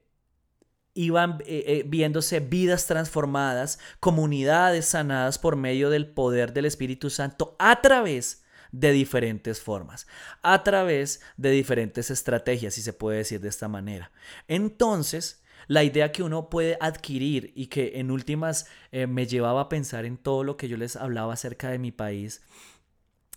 iban 0.93 1.39
eh, 1.45 1.65
eh, 1.67 1.83
viéndose 1.85 2.39
vidas 2.39 2.85
transformadas, 2.85 3.79
comunidades 3.99 4.85
sanadas 4.85 5.39
por 5.39 5.57
medio 5.57 5.89
del 5.89 6.07
poder 6.07 6.53
del 6.53 6.65
Espíritu 6.65 7.09
Santo 7.09 7.57
a 7.59 7.81
través 7.81 8.42
de 8.73 8.91
diferentes 8.91 9.61
formas, 9.61 10.05
a 10.41 10.63
través 10.63 11.21
de 11.37 11.51
diferentes 11.51 12.11
estrategias, 12.11 12.73
si 12.73 12.81
se 12.81 12.91
puede 12.91 13.19
decir 13.19 13.39
de 13.39 13.47
esta 13.47 13.69
manera. 13.69 14.11
Entonces, 14.49 15.41
la 15.67 15.85
idea 15.85 16.11
que 16.11 16.23
uno 16.23 16.49
puede 16.49 16.77
adquirir 16.81 17.53
y 17.55 17.67
que 17.67 17.93
en 17.99 18.11
últimas 18.11 18.67
me 18.91 19.25
llevaba 19.25 19.61
a 19.61 19.69
pensar 19.69 20.03
en 20.03 20.17
todo 20.17 20.43
lo 20.43 20.57
que 20.57 20.67
yo 20.67 20.75
les 20.75 20.97
hablaba 20.97 21.31
acerca 21.31 21.69
de 21.69 21.79
mi 21.79 21.93
país, 21.93 22.41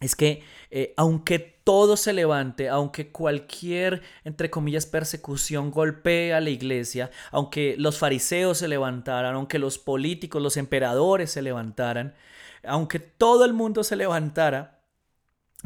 es 0.00 0.14
que 0.14 0.42
eh, 0.70 0.92
aunque 0.96 1.38
todo 1.38 1.96
se 1.96 2.12
levante, 2.12 2.68
aunque 2.68 3.10
cualquier, 3.10 4.02
entre 4.24 4.50
comillas, 4.50 4.86
persecución 4.86 5.70
golpee 5.70 6.34
a 6.34 6.40
la 6.40 6.50
iglesia, 6.50 7.10
aunque 7.30 7.76
los 7.78 7.98
fariseos 7.98 8.58
se 8.58 8.68
levantaran, 8.68 9.34
aunque 9.34 9.58
los 9.58 9.78
políticos, 9.78 10.42
los 10.42 10.58
emperadores 10.58 11.30
se 11.30 11.42
levantaran, 11.42 12.14
aunque 12.62 12.98
todo 12.98 13.44
el 13.44 13.54
mundo 13.54 13.84
se 13.84 13.96
levantara, 13.96 14.75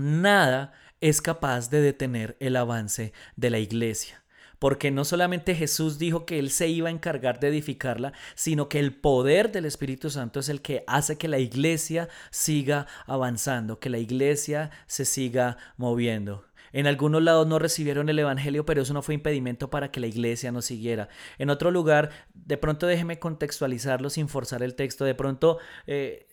nada 0.00 0.72
es 1.00 1.22
capaz 1.22 1.70
de 1.70 1.80
detener 1.80 2.36
el 2.40 2.56
avance 2.56 3.12
de 3.36 3.50
la 3.50 3.58
iglesia 3.58 4.20
porque 4.60 4.90
no 4.90 5.06
solamente 5.06 5.54
Jesús 5.54 5.98
dijo 5.98 6.26
que 6.26 6.38
Él 6.38 6.50
se 6.50 6.68
iba 6.68 6.88
a 6.88 6.92
encargar 6.92 7.40
de 7.40 7.48
edificarla, 7.48 8.12
sino 8.34 8.68
que 8.68 8.78
el 8.78 8.92
poder 8.92 9.50
del 9.50 9.64
Espíritu 9.64 10.10
Santo 10.10 10.38
es 10.38 10.50
el 10.50 10.60
que 10.60 10.84
hace 10.86 11.16
que 11.16 11.28
la 11.28 11.38
iglesia 11.38 12.10
siga 12.30 12.86
avanzando, 13.06 13.80
que 13.80 13.88
la 13.88 13.98
iglesia 13.98 14.70
se 14.86 15.06
siga 15.06 15.56
moviendo. 15.78 16.44
En 16.72 16.87
algunos 16.87 17.22
lados 17.22 17.46
no 17.46 17.59
recibieron 17.59 18.09
el 18.09 18.18
Evangelio, 18.18 18.64
pero 18.64 18.83
eso 18.83 18.94
no 18.94 19.02
fue 19.02 19.14
impedimento 19.14 19.70
para 19.70 19.90
que 19.90 20.00
la 20.00 20.06
iglesia 20.06 20.52
no 20.52 20.62
siguiera. 20.62 21.09
En 21.38 21.50
otro 21.50 21.70
lugar, 21.70 22.11
de 22.35 22.56
pronto 22.56 22.87
déjeme 22.87 23.18
contextualizarlo 23.18 24.11
sin 24.11 24.28
forzar 24.28 24.62
el 24.62 24.74
texto, 24.74 25.04
de 25.04 25.14
pronto 25.14 25.59
eh, 25.87 26.26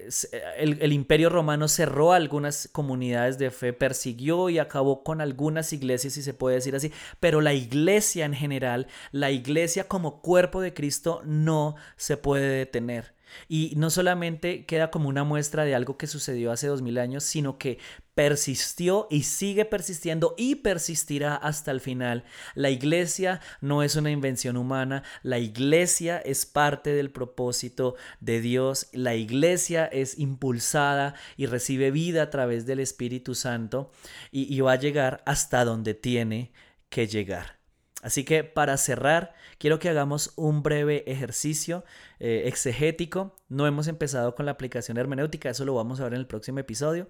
el, 0.58 0.82
el, 0.82 0.93
imperio 0.93 1.30
romano 1.30 1.67
cerró 1.67 2.13
algunas 2.13 2.69
comunidades 2.71 3.38
de 3.38 3.52
fe, 3.52 3.73
persiguió 3.73 4.50
y 4.50 4.60
acabó 4.60 5.04
con 5.04 5.21
algunas 5.21 5.73
iglesias, 5.73 6.13
si 6.13 6.21
se 6.21 6.34
puede 6.34 6.56
decir 6.56 6.76
así, 6.76 6.91
pero 7.19 7.41
la 7.41 7.54
iglesia 7.54 8.26
en 8.26 8.34
general, 8.34 8.88
la 9.12 9.32
iglesia 9.32 9.88
como 9.88 10.21
cuerpo 10.21 10.62
de 10.62 10.73
Cristo 10.73 11.21
no 11.26 11.76
se 11.95 12.17
puede 12.17 12.50
detener. 12.50 13.16
Y 13.48 13.74
no 13.76 13.90
solamente 13.90 14.66
queda 14.66 14.92
como 14.92 15.10
una 15.10 15.24
muestra 15.24 15.66
de 15.66 15.76
algo 15.76 15.98
que 15.98 16.08
sucedió 16.08 16.52
hace 16.52 16.68
dos 16.68 16.82
mil 16.82 16.98
años, 16.98 17.24
sino 17.24 17.58
que 17.58 17.80
persistió 18.16 19.08
y 19.12 19.24
sigue 19.24 19.63
persistiendo 19.63 20.34
y 20.38 20.56
persistirá 20.56 21.36
hasta 21.36 21.72
el 21.72 21.82
final. 21.82 22.24
La 22.56 22.72
iglesia 22.72 23.42
no 23.62 23.84
es 23.84 23.96
una 23.96 24.10
invención 24.10 24.58
humana, 24.58 25.04
la 25.22 25.38
iglesia 25.38 26.18
es 26.18 26.46
parte 26.46 26.92
del 26.92 27.12
propósito 27.12 27.96
de 28.20 28.42
Dios, 28.42 28.88
la 28.92 29.13
iglesia 29.13 29.86
es 29.86 30.18
impulsada 30.18 31.13
y 31.38 31.46
recibe 31.46 31.92
vida 31.92 32.24
a 32.24 32.30
través 32.30 32.66
del 32.66 32.80
Espíritu 32.80 33.36
Santo 33.36 33.92
y, 34.32 34.52
y 34.52 34.62
va 34.62 34.72
a 34.72 34.80
llegar 34.80 35.22
hasta 35.26 35.63
donde 35.63 35.94
tiene 35.94 36.52
que 36.90 37.08
llegar. 37.08 37.57
Así 38.04 38.24
que 38.24 38.44
para 38.44 38.78
cerrar, 38.78 39.34
quiero 39.58 39.80
que 39.80 39.90
hagamos 39.90 40.34
un 40.36 40.62
breve 40.62 41.04
ejercicio 41.08 41.84
eh, 42.20 42.44
exegético. 42.46 43.36
No 43.50 43.66
hemos 43.66 43.88
empezado 43.88 44.36
con 44.36 44.46
la 44.46 44.52
aplicación 44.52 44.98
hermenéutica, 44.98 45.50
eso 45.50 45.66
lo 45.66 45.74
vamos 45.74 46.00
a 46.00 46.04
ver 46.04 46.14
en 46.14 46.20
el 46.20 46.28
próximo 46.28 46.60
episodio, 46.60 47.10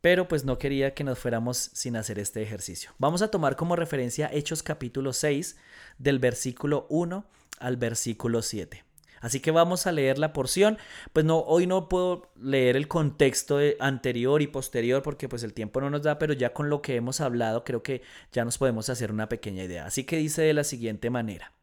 pero 0.00 0.26
pues 0.26 0.44
no 0.44 0.58
quería 0.58 0.94
que 0.94 1.04
nos 1.04 1.18
fuéramos 1.18 1.70
sin 1.74 1.96
hacer 1.96 2.18
este 2.18 2.42
ejercicio. 2.42 2.90
Vamos 2.98 3.22
a 3.22 3.28
tomar 3.28 3.56
como 3.56 3.76
referencia 3.76 4.30
Hechos 4.32 4.62
capítulo 4.62 5.12
6 5.12 5.56
del 5.98 6.18
versículo 6.18 6.86
1 6.88 7.24
al 7.58 7.76
versículo 7.76 8.40
7. 8.40 8.82
Así 9.24 9.40
que 9.40 9.52
vamos 9.52 9.86
a 9.86 9.92
leer 9.92 10.18
la 10.18 10.34
porción. 10.34 10.76
Pues 11.14 11.24
no, 11.24 11.38
hoy 11.38 11.66
no 11.66 11.88
puedo 11.88 12.30
leer 12.38 12.76
el 12.76 12.88
contexto 12.88 13.58
anterior 13.80 14.42
y 14.42 14.48
posterior 14.48 15.02
porque 15.02 15.30
pues 15.30 15.42
el 15.44 15.54
tiempo 15.54 15.80
no 15.80 15.88
nos 15.88 16.02
da, 16.02 16.18
pero 16.18 16.34
ya 16.34 16.52
con 16.52 16.68
lo 16.68 16.82
que 16.82 16.96
hemos 16.96 17.22
hablado 17.22 17.64
creo 17.64 17.82
que 17.82 18.02
ya 18.32 18.44
nos 18.44 18.58
podemos 18.58 18.90
hacer 18.90 19.10
una 19.10 19.30
pequeña 19.30 19.64
idea. 19.64 19.86
Así 19.86 20.04
que 20.04 20.18
dice 20.18 20.42
de 20.42 20.52
la 20.52 20.62
siguiente 20.62 21.08
manera. 21.08 21.54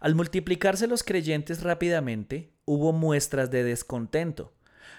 Al 0.00 0.14
multiplicarse 0.14 0.86
los 0.86 1.02
creyentes 1.02 1.62
rápidamente, 1.62 2.54
hubo 2.64 2.94
muestras 2.94 3.50
de 3.50 3.64
descontento. 3.64 4.54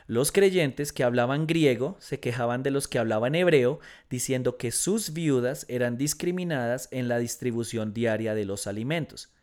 Los 0.06 0.32
creyentes 0.32 0.94
que 0.94 1.04
hablaban 1.04 1.48
griego 1.48 1.98
se 2.00 2.20
quejaban 2.20 2.62
de 2.62 2.70
los 2.70 2.88
que 2.88 3.00
hablaban 3.00 3.34
hebreo, 3.34 3.80
diciendo 4.12 4.58
que 4.58 4.70
sus 4.70 5.12
viudas 5.12 5.66
eran 5.70 5.98
discriminadas 5.98 6.88
en 6.92 7.08
la 7.08 7.18
distribución 7.18 7.96
diaria 7.96 8.36
de 8.36 8.46
los 8.46 8.68
alimentos. 8.68 9.34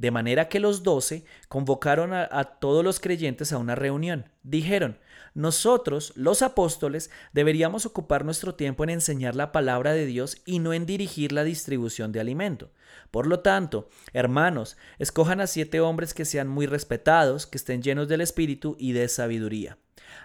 De 0.00 0.10
manera 0.10 0.48
que 0.48 0.60
los 0.60 0.82
doce 0.82 1.26
convocaron 1.48 2.14
a, 2.14 2.44
todos 2.58 2.82
los 2.82 3.00
creyentes 3.00 3.52
a 3.52 3.58
una 3.58 3.74
reunión. 3.74 4.30
Dijeron, 4.42 4.96
nosotros, 5.34 6.14
los 6.16 6.40
apóstoles, 6.40 7.10
deberíamos 7.34 7.84
ocupar 7.84 8.24
nuestro 8.24 8.54
tiempo 8.54 8.82
en 8.82 8.88
enseñar 8.88 9.36
la 9.36 9.52
palabra 9.52 9.92
de 9.92 10.06
Dios 10.06 10.40
y 10.46 10.58
no 10.58 10.72
en 10.72 10.86
dirigir 10.86 11.32
la 11.32 11.44
distribución 11.44 12.12
de 12.12 12.20
alimento. 12.20 12.70
Por 13.10 13.26
lo 13.26 13.40
tanto, 13.40 13.90
hermanos, 14.14 14.78
escojan 14.98 15.42
a 15.42 15.46
siete 15.46 15.82
hombres 15.82 16.14
que 16.14 16.24
sean 16.24 16.48
muy 16.48 16.64
respetados, 16.64 17.46
que 17.46 17.58
estén 17.58 17.82
llenos 17.82 18.08
del 18.08 18.22
Espíritu 18.22 18.76
y 18.78 18.92
de 18.92 19.06
sabiduría. 19.06 19.76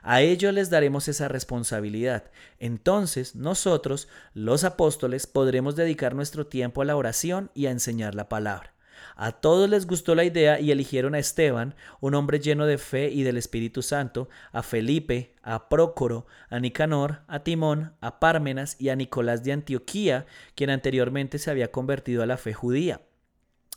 A 0.04 0.22
ellos 0.22 0.54
les 0.54 0.70
daremos 0.70 1.10
esa 1.10 1.28
responsabilidad. 1.28 2.32
Entonces 2.60 3.36
nosotros, 3.36 4.08
los 4.34 4.64
apóstoles, 4.64 5.28
podremos 5.28 5.76
dedicar 5.76 6.16
nuestro 6.16 6.48
tiempo 6.48 6.82
a 6.82 6.86
la 6.86 6.96
oración 6.96 7.52
y 7.54 7.66
a 7.66 7.72
enseñar 7.72 8.16
la 8.16 8.30
palabra. 8.30 8.75
A 9.16 9.32
todos 9.34 9.70
les 9.70 9.88
gustó 9.88 10.16
la 10.16 10.24
idea 10.24 10.60
y 10.60 10.72
eligieron 10.72 11.16
a 11.16 11.20
Esteban, 11.20 11.76
un 12.02 12.16
hombre 12.16 12.40
lleno 12.40 12.66
de 12.66 12.78
fe 12.78 13.10
y 13.10 13.24
del 13.24 13.38
Espíritu 13.38 13.82
Santo, 13.82 14.30
a 14.52 14.64
Felipe, 14.64 15.36
a 15.42 15.70
Prócoro, 15.70 16.26
a 16.50 16.60
Nicanor, 16.60 17.22
a 17.28 17.44
Timón, 17.44 17.94
a 18.02 18.20
Pármenas 18.20 18.76
y 18.80 18.90
a 18.90 18.96
Nicolás 18.96 19.44
de 19.44 19.54
Antioquía, 19.54 20.26
quien 20.56 20.70
anteriormente 20.70 21.40
se 21.40 21.52
había 21.52 21.72
convertido 21.72 22.24
a 22.24 22.26
la 22.26 22.38
fe 22.38 22.54
judía. 22.54 23.02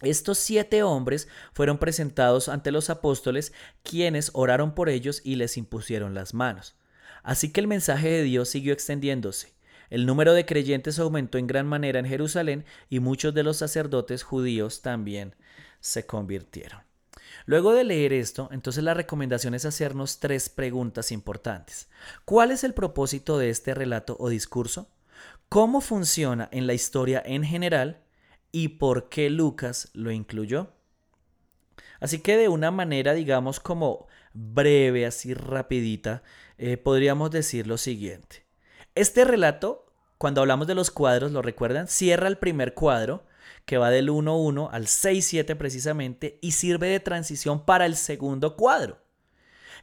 Estos 0.01 0.39
siete 0.39 0.85
hombres 0.85 1.29
fueron 1.53 1.79
presentados 1.79 2.49
ante 2.49 2.71
los 2.71 2.89
apóstoles, 2.89 3.53
quienes 3.83 4.31
oraron 4.33 4.75
por 4.75 4.89
ellos 4.89 5.21
y 5.25 5.35
les 5.35 5.57
impusieron 5.57 6.15
las 6.15 6.35
manos. 6.35 6.77
Así 7.25 7.53
que 7.53 7.61
el 7.61 7.67
mensaje 7.67 8.09
de 8.09 8.23
Dios 8.23 8.49
siguió 8.49 8.73
extendiéndose. 8.73 9.58
El 9.91 10.07
número 10.07 10.35
de 10.35 10.47
creyentes 10.47 10.99
aumentó 10.99 11.39
en 11.39 11.47
gran 11.47 11.67
manera 11.67 11.99
en 11.99 12.07
Jerusalén 12.07 12.65
y 12.91 13.01
muchos 13.01 13.35
de 13.35 13.43
los 13.43 13.57
sacerdotes 13.57 14.23
judíos 14.23 14.83
también 14.83 15.35
se 15.81 16.07
convirtieron. 16.07 16.81
Luego 17.47 17.73
de 17.73 17.85
leer 17.85 18.13
esto, 18.13 18.49
entonces 18.53 18.85
la 18.85 18.95
recomendación 18.95 19.55
es 19.55 19.65
hacernos 19.65 20.21
tres 20.21 20.49
preguntas 20.49 21.13
importantes. 21.13 21.89
¿Cuál 22.25 22.51
es 22.51 22.65
el 22.65 22.75
propósito 22.75 23.39
de 23.39 23.51
este 23.51 23.75
relato 23.75 24.17
o 24.21 24.29
discurso? 24.29 24.91
¿Cómo 25.49 25.81
funciona 25.81 26.49
en 26.53 26.67
la 26.67 26.75
historia 26.75 27.23
en 27.25 27.45
general? 27.45 28.03
¿Y 28.53 28.69
por 28.69 29.09
qué 29.09 29.31
Lucas 29.31 29.89
lo 29.95 30.11
incluyó? 30.11 30.73
Así 32.01 32.21
que 32.21 32.37
de 32.37 32.49
una 32.49 32.71
manera, 32.71 33.15
digamos, 33.15 33.61
como 33.61 34.09
breve, 34.33 35.07
así 35.07 35.35
rapidita, 35.35 36.23
eh, 36.59 36.77
podríamos 36.77 37.31
decir 37.31 37.67
lo 37.67 37.79
siguiente. 37.79 38.48
Este 38.99 39.25
relato, 39.25 39.87
cuando 40.19 40.41
hablamos 40.41 40.67
de 40.67 40.75
los 40.75 40.91
cuadros, 40.91 41.31
¿lo 41.31 41.41
recuerdan? 41.41 41.87
Cierra 41.87 42.27
el 42.27 42.37
primer 42.37 42.75
cuadro, 42.75 43.25
que 43.65 43.79
va 43.79 43.91
del 43.91 44.09
1-1 44.09 44.71
al 44.73 44.87
6-7 44.87 45.57
precisamente, 45.57 46.41
y 46.43 46.51
sirve 46.51 46.89
de 46.89 46.99
transición 46.99 47.65
para 47.65 47.87
el 47.87 47.95
segundo 47.95 48.57
cuadro. 48.57 48.99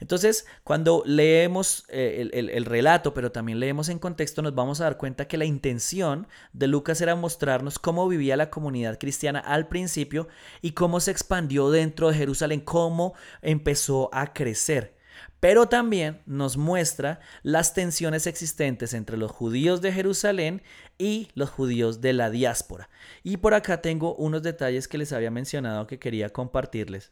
Entonces, 0.02 0.46
cuando 0.66 1.02
leemos 1.06 1.86
eh, 1.88 2.30
el, 2.34 2.66
relato, 2.66 3.14
pero 3.14 3.32
también 3.32 3.62
leemos 3.62 3.88
en 3.88 4.00
contexto, 4.00 4.42
nos 4.42 4.54
vamos 4.54 4.82
a 4.82 4.84
dar 4.84 4.98
cuenta 4.98 5.30
que 5.30 5.38
la 5.38 5.46
intención 5.46 6.28
de 6.52 6.68
Lucas 6.68 7.00
era 7.00 7.16
mostrarnos 7.16 7.80
cómo 7.80 8.10
vivía 8.10 8.36
la 8.36 8.50
comunidad 8.50 9.00
cristiana 9.00 9.40
al 9.40 9.70
principio 9.70 10.28
y 10.62 10.72
cómo 10.72 11.00
se 11.00 11.12
expandió 11.12 11.72
dentro 11.72 12.10
de 12.10 12.18
Jerusalén, 12.18 12.60
cómo 12.60 13.14
empezó 13.42 14.10
a 14.12 14.34
crecer. 14.34 14.94
Pero 15.40 15.68
también 15.68 16.22
nos 16.26 16.58
muestra 16.58 17.20
las 17.44 17.74
tensiones 17.74 18.26
existentes 18.26 18.94
entre 18.94 19.18
los 19.18 19.32
judíos 19.32 19.82
de 19.82 19.92
Jerusalén 19.92 20.64
y 20.98 21.28
los 21.36 21.50
judíos 21.50 22.02
de 22.02 22.14
la 22.14 22.30
diáspora. 22.30 22.90
Y 23.24 23.38
por 23.38 23.54
acá 23.54 23.82
tengo 23.82 24.16
unos 24.16 24.44
detalles 24.44 24.88
que 24.88 24.98
les 24.98 25.14
había 25.14 25.32
mencionado 25.32 25.88
que 25.88 26.00
quería 26.00 26.30
compartirles 26.30 27.12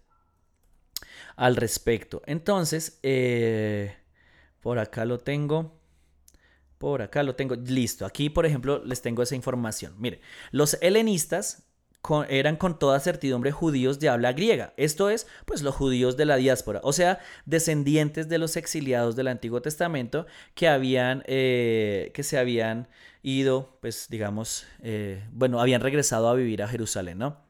al 1.35 1.55
respecto. 1.55 2.21
Entonces, 2.25 2.99
eh, 3.03 3.95
por 4.61 4.79
acá 4.79 5.05
lo 5.05 5.19
tengo. 5.19 5.79
Por 6.77 7.01
acá 7.01 7.23
lo 7.23 7.35
tengo. 7.35 7.55
Listo. 7.55 8.05
Aquí, 8.05 8.29
por 8.29 8.45
ejemplo, 8.45 8.83
les 8.83 9.01
tengo 9.01 9.21
esa 9.23 9.35
información. 9.35 9.95
Mire, 9.97 10.21
los 10.51 10.77
helenistas 10.81 11.63
eran 12.29 12.57
con 12.57 12.77
toda 12.77 12.99
certidumbre 12.99 13.51
judíos 13.51 13.99
de 13.99 14.09
habla 14.09 14.33
griega. 14.33 14.73
Esto 14.77 15.09
es, 15.09 15.27
pues, 15.45 15.61
los 15.61 15.75
judíos 15.75 16.17
de 16.17 16.25
la 16.25 16.35
diáspora. 16.35 16.81
O 16.83 16.93
sea, 16.93 17.19
descendientes 17.45 18.27
de 18.29 18.37
los 18.37 18.57
exiliados 18.57 19.15
del 19.15 19.27
Antiguo 19.27 19.61
Testamento 19.61 20.25
que 20.53 20.67
habían, 20.67 21.23
eh, 21.27 22.11
que 22.13 22.23
se 22.23 22.37
habían 22.37 22.87
ido, 23.21 23.77
pues, 23.81 24.07
digamos, 24.09 24.65
eh, 24.81 25.23
bueno, 25.31 25.61
habían 25.61 25.81
regresado 25.81 26.27
a 26.27 26.33
vivir 26.33 26.61
a 26.61 26.67
Jerusalén, 26.67 27.17
¿no? 27.19 27.41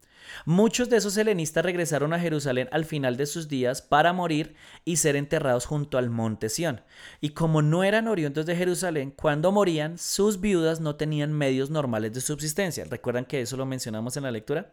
Muchos 0.46 0.90
de 0.90 0.98
esos 0.98 1.18
helenistas 1.18 1.64
regresaron 1.64 2.14
a 2.14 2.20
Jerusalén 2.20 2.70
al 2.72 2.86
final 2.86 3.18
de 3.18 3.26
sus 3.26 3.48
días 3.48 3.82
para 3.82 4.14
morir 4.14 4.56
y 4.86 4.98
ser 4.98 5.16
enterrados 5.16 5.66
junto 5.66 5.98
al 5.98 6.10
monte 6.10 6.50
Sión. 6.50 6.82
Y 7.22 7.30
como 7.30 7.62
no 7.62 7.84
eran 7.84 8.08
oriundos 8.08 8.46
de 8.46 8.56
Jerusalén, 8.56 9.12
cuando 9.12 9.52
morían, 9.52 9.98
sus 9.98 10.42
viudas 10.42 10.80
no 10.80 10.96
tenían 10.96 11.34
medios 11.34 11.70
normales 11.70 12.14
de 12.14 12.22
subsistencia. 12.22 12.86
¿Recuerdan 12.86 13.26
que 13.26 13.42
eso 13.42 13.58
lo 13.58 13.66
mencionamos 13.66 14.18
en 14.18 14.24
la 14.24 14.32
lectura? 14.32 14.72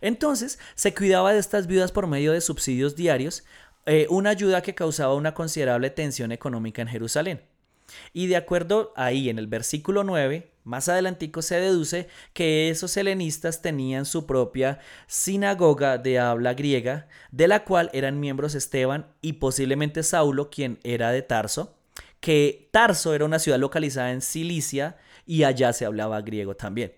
Entonces, 0.00 0.58
se 0.74 0.94
cuidaba 0.94 1.32
de 1.32 1.38
estas 1.38 1.66
viudas 1.66 1.92
por 1.92 2.06
medio 2.06 2.32
de 2.32 2.40
subsidios 2.40 2.96
diarios, 2.96 3.44
eh, 3.86 4.06
una 4.10 4.30
ayuda 4.30 4.62
que 4.62 4.74
causaba 4.74 5.14
una 5.14 5.34
considerable 5.34 5.90
tensión 5.90 6.32
económica 6.32 6.82
en 6.82 6.88
Jerusalén. 6.88 7.42
Y 8.12 8.26
de 8.26 8.36
acuerdo 8.36 8.92
ahí 8.96 9.28
en 9.28 9.38
el 9.38 9.46
versículo 9.46 10.04
9, 10.04 10.50
más 10.64 10.88
adelantico 10.88 11.42
se 11.42 11.60
deduce 11.60 12.08
que 12.32 12.70
esos 12.70 12.96
helenistas 12.96 13.60
tenían 13.60 14.06
su 14.06 14.26
propia 14.26 14.80
sinagoga 15.06 15.98
de 15.98 16.18
habla 16.18 16.54
griega, 16.54 17.08
de 17.30 17.48
la 17.48 17.64
cual 17.64 17.90
eran 17.92 18.18
miembros 18.18 18.54
Esteban 18.54 19.06
y 19.20 19.34
posiblemente 19.34 20.02
Saulo, 20.02 20.50
quien 20.50 20.78
era 20.82 21.12
de 21.12 21.22
Tarso, 21.22 21.76
que 22.20 22.68
Tarso 22.70 23.14
era 23.14 23.26
una 23.26 23.38
ciudad 23.38 23.58
localizada 23.58 24.10
en 24.12 24.22
Cilicia 24.22 24.96
y 25.26 25.44
allá 25.44 25.72
se 25.74 25.84
hablaba 25.84 26.22
griego 26.22 26.56
también. 26.56 26.94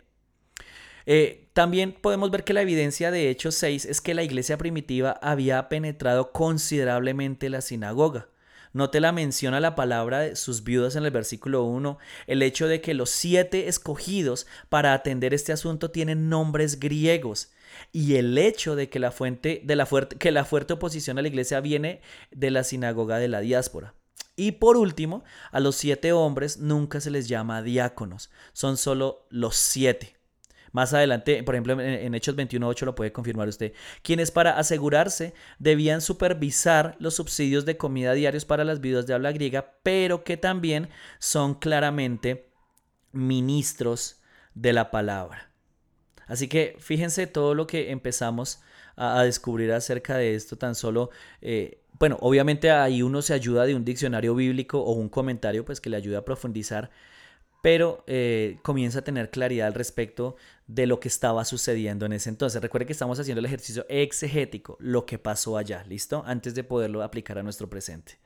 Eh, 1.07 1.49
también 1.53 1.93
podemos 1.93 2.31
ver 2.31 2.45
que 2.45 2.53
la 2.53 2.63
evidencia 2.63 3.11
de 3.11 3.31
Hechos 3.31 3.55
6 3.57 3.85
es 3.85 4.01
que 4.01 4.15
la 4.15 4.25
iglesia 4.25 4.59
primitiva 4.59 5.19
había 5.23 5.69
penetrado 5.69 6.33
considerablemente 6.33 7.49
la 7.49 7.61
sinagoga. 7.61 8.29
No 8.77 8.91
te 8.91 9.01
la 9.01 9.11
menciona 9.11 9.59
la 9.59 9.75
palabra 9.75 10.21
de 10.21 10.37
sus 10.37 10.63
viudas 10.63 10.97
en 10.97 11.07
el 11.07 11.11
versículo 11.11 11.63
1, 11.63 11.97
el 12.27 12.43
hecho 12.43 12.69
de 12.69 12.83
que 12.83 12.93
los 12.93 13.09
siete 13.09 13.69
escogidos 13.69 14.47
para 14.69 14.93
atender 14.93 15.33
este 15.33 15.51
asunto 15.51 15.91
tienen 15.91 16.29
nombres 16.29 16.79
griegos 16.79 17.53
y 17.91 18.17
el 18.17 18.37
hecho 18.37 18.77
de 18.77 18.91
que 18.91 18.99
la 18.99 19.13
fuente 19.13 19.63
de 19.65 19.77
la 19.77 19.87
fuerte, 19.87 20.17
que 20.17 20.31
la 20.31 20.45
fuerte 20.45 20.75
oposición 20.75 21.19
a 21.19 21.23
la 21.23 21.29
iglesia 21.29 21.61
viene 21.61 22.03
de 22.33 22.51
la 22.51 22.65
sinagoga 22.65 23.17
de 23.17 23.29
la 23.29 23.41
diáspora. 23.41 23.95
Y 24.37 24.53
por 24.53 24.77
último, 24.77 25.25
a 25.53 25.61
los 25.61 25.77
siete 25.77 26.13
hombres 26.13 26.59
nunca 26.59 27.01
se 27.01 27.11
les 27.11 27.29
llama 27.29 27.63
diáconos, 27.63 28.29
son 28.53 28.77
solo 28.77 29.27
los 29.31 29.57
siete. 29.57 30.16
Más 30.77 30.93
adelante, 30.93 31.43
por 31.43 31.55
ejemplo, 31.55 31.81
en 31.81 32.15
Hechos 32.15 32.37
21.8 32.37 32.85
lo 32.85 32.95
puede 32.95 33.11
confirmar 33.11 33.49
usted, 33.49 33.73
quienes 34.03 34.31
para 34.31 34.59
asegurarse 34.59 35.33
debían 35.59 36.03
supervisar 36.03 36.97
los 36.99 37.15
subsidios 37.15 37.65
de 37.65 37.79
comida 37.79 38.13
diarios 38.13 38.45
para 38.45 38.63
las 38.63 38.83
viudas 38.83 39.07
de 39.07 39.15
habla 39.15 39.33
griega, 39.33 39.73
pero 39.83 40.23
que 40.23 40.37
también 40.37 40.91
son 41.19 41.55
claramente 41.55 42.51
ministros 43.13 44.21
de 44.55 44.75
la 44.75 44.91
palabra. 44.91 45.51
Así 46.27 46.47
que 46.47 46.77
fíjense 46.79 47.27
todo 47.27 47.55
lo 47.55 47.67
que 47.67 47.91
empezamos 47.91 48.61
a, 48.97 49.23
descubrir 49.23 49.73
acerca 49.73 50.19
de 50.19 50.35
esto, 50.35 50.59
tan 50.59 50.75
solo... 50.75 51.09
Eh, 51.41 51.81
bueno, 51.99 52.19
obviamente 52.21 52.71
ahí 52.71 53.01
uno 53.01 53.23
se 53.23 53.33
ayuda 53.33 53.65
de 53.65 53.75
un 53.75 53.87
diccionario 53.87 54.35
bíblico 54.35 54.81
o 54.81 54.93
un 54.93 55.09
comentario 55.09 55.65
pues 55.65 55.81
que 55.81 55.89
le 55.89 55.97
ayuda 55.97 56.19
a 56.19 56.25
profundizar, 56.27 56.91
pero 57.63 58.05
eh, 58.07 58.59
comienza 58.63 59.01
a 59.01 59.03
tener 59.03 59.31
claridad 59.31 59.67
al 59.67 59.75
respecto 59.75 60.37
de 60.67 60.87
lo 60.87 61.01
que 61.01 61.09
estaba 61.09 61.45
sucediendo 61.45 62.07
en 62.07 62.13
ese 62.13 62.29
entonces. 62.29 62.61
Recuerde 62.61 62.87
que 62.87 62.93
estamos 62.93 63.19
haciendo 63.19 63.41
el 63.41 63.47
ejercicio 63.47 63.87
exegético, 63.89 64.77
lo 64.81 65.07
que 65.07 65.19
pasó 65.19 65.57
allá, 65.57 65.85
¿listo? 65.89 66.23
Antes 66.27 66.55
de 66.55 66.65
poderlo 66.65 67.03
aplicar 67.03 67.39
a 67.39 67.43
nuestro 67.43 67.69
presente. 67.69 68.19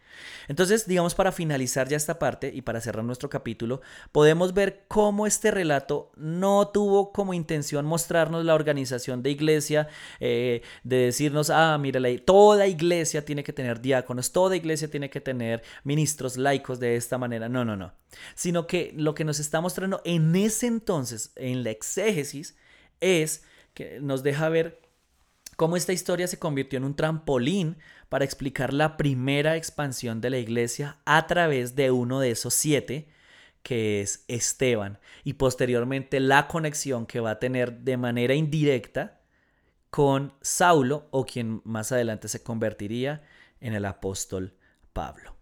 Entonces, 0.48 0.86
digamos, 0.86 1.14
para 1.14 1.32
finalizar 1.32 1.88
ya 1.88 1.96
esta 1.96 2.18
parte 2.18 2.50
y 2.54 2.62
para 2.62 2.80
cerrar 2.80 3.04
nuestro 3.04 3.30
capítulo, 3.30 3.80
podemos 4.12 4.54
ver 4.54 4.84
cómo 4.88 5.26
este 5.26 5.50
relato 5.50 6.10
no 6.16 6.68
tuvo 6.68 7.12
como 7.12 7.34
intención 7.34 7.86
mostrarnos 7.86 8.44
la 8.44 8.54
organización 8.54 9.22
de 9.22 9.30
iglesia, 9.30 9.88
eh, 10.18 10.62
de 10.82 10.96
decirnos, 10.96 11.50
ah, 11.50 11.76
mira, 11.78 12.00
toda 12.24 12.66
iglesia 12.66 13.24
tiene 13.24 13.44
que 13.44 13.52
tener 13.52 13.80
diáconos, 13.80 14.32
toda 14.32 14.56
iglesia 14.56 14.90
tiene 14.90 15.10
que 15.10 15.20
tener 15.20 15.62
ministros 15.84 16.36
laicos 16.36 16.80
de 16.80 16.96
esta 16.96 17.18
manera. 17.18 17.48
No, 17.48 17.64
no, 17.64 17.76
no. 17.76 17.92
Sino 18.34 18.66
que 18.66 18.92
lo 18.96 19.14
que 19.14 19.24
nos 19.24 19.38
está 19.38 19.60
mostrando 19.60 20.00
en 20.04 20.34
ese 20.34 20.66
entonces, 20.66 21.32
en 21.36 21.62
la 21.64 21.70
exégesis, 21.70 22.56
es 23.00 23.44
que 23.74 24.00
nos 24.00 24.22
deja 24.22 24.48
ver 24.48 24.80
cómo 25.56 25.76
esta 25.76 25.92
historia 25.92 26.26
se 26.26 26.38
convirtió 26.38 26.78
en 26.78 26.84
un 26.84 26.96
trampolín 26.96 27.76
para 28.10 28.24
explicar 28.26 28.74
la 28.74 28.98
primera 28.98 29.56
expansión 29.56 30.20
de 30.20 30.30
la 30.30 30.38
iglesia 30.38 30.98
a 31.06 31.26
través 31.26 31.76
de 31.76 31.92
uno 31.92 32.20
de 32.20 32.32
esos 32.32 32.52
siete, 32.52 33.08
que 33.62 34.02
es 34.02 34.24
Esteban, 34.26 34.98
y 35.24 35.34
posteriormente 35.34 36.18
la 36.20 36.48
conexión 36.48 37.06
que 37.06 37.20
va 37.20 37.30
a 37.30 37.38
tener 37.38 37.78
de 37.78 37.96
manera 37.96 38.34
indirecta 38.34 39.20
con 39.90 40.34
Saulo, 40.42 41.06
o 41.12 41.24
quien 41.24 41.62
más 41.64 41.92
adelante 41.92 42.28
se 42.28 42.42
convertiría 42.42 43.22
en 43.60 43.74
el 43.74 43.84
apóstol 43.84 44.54
Pablo. 44.92 45.39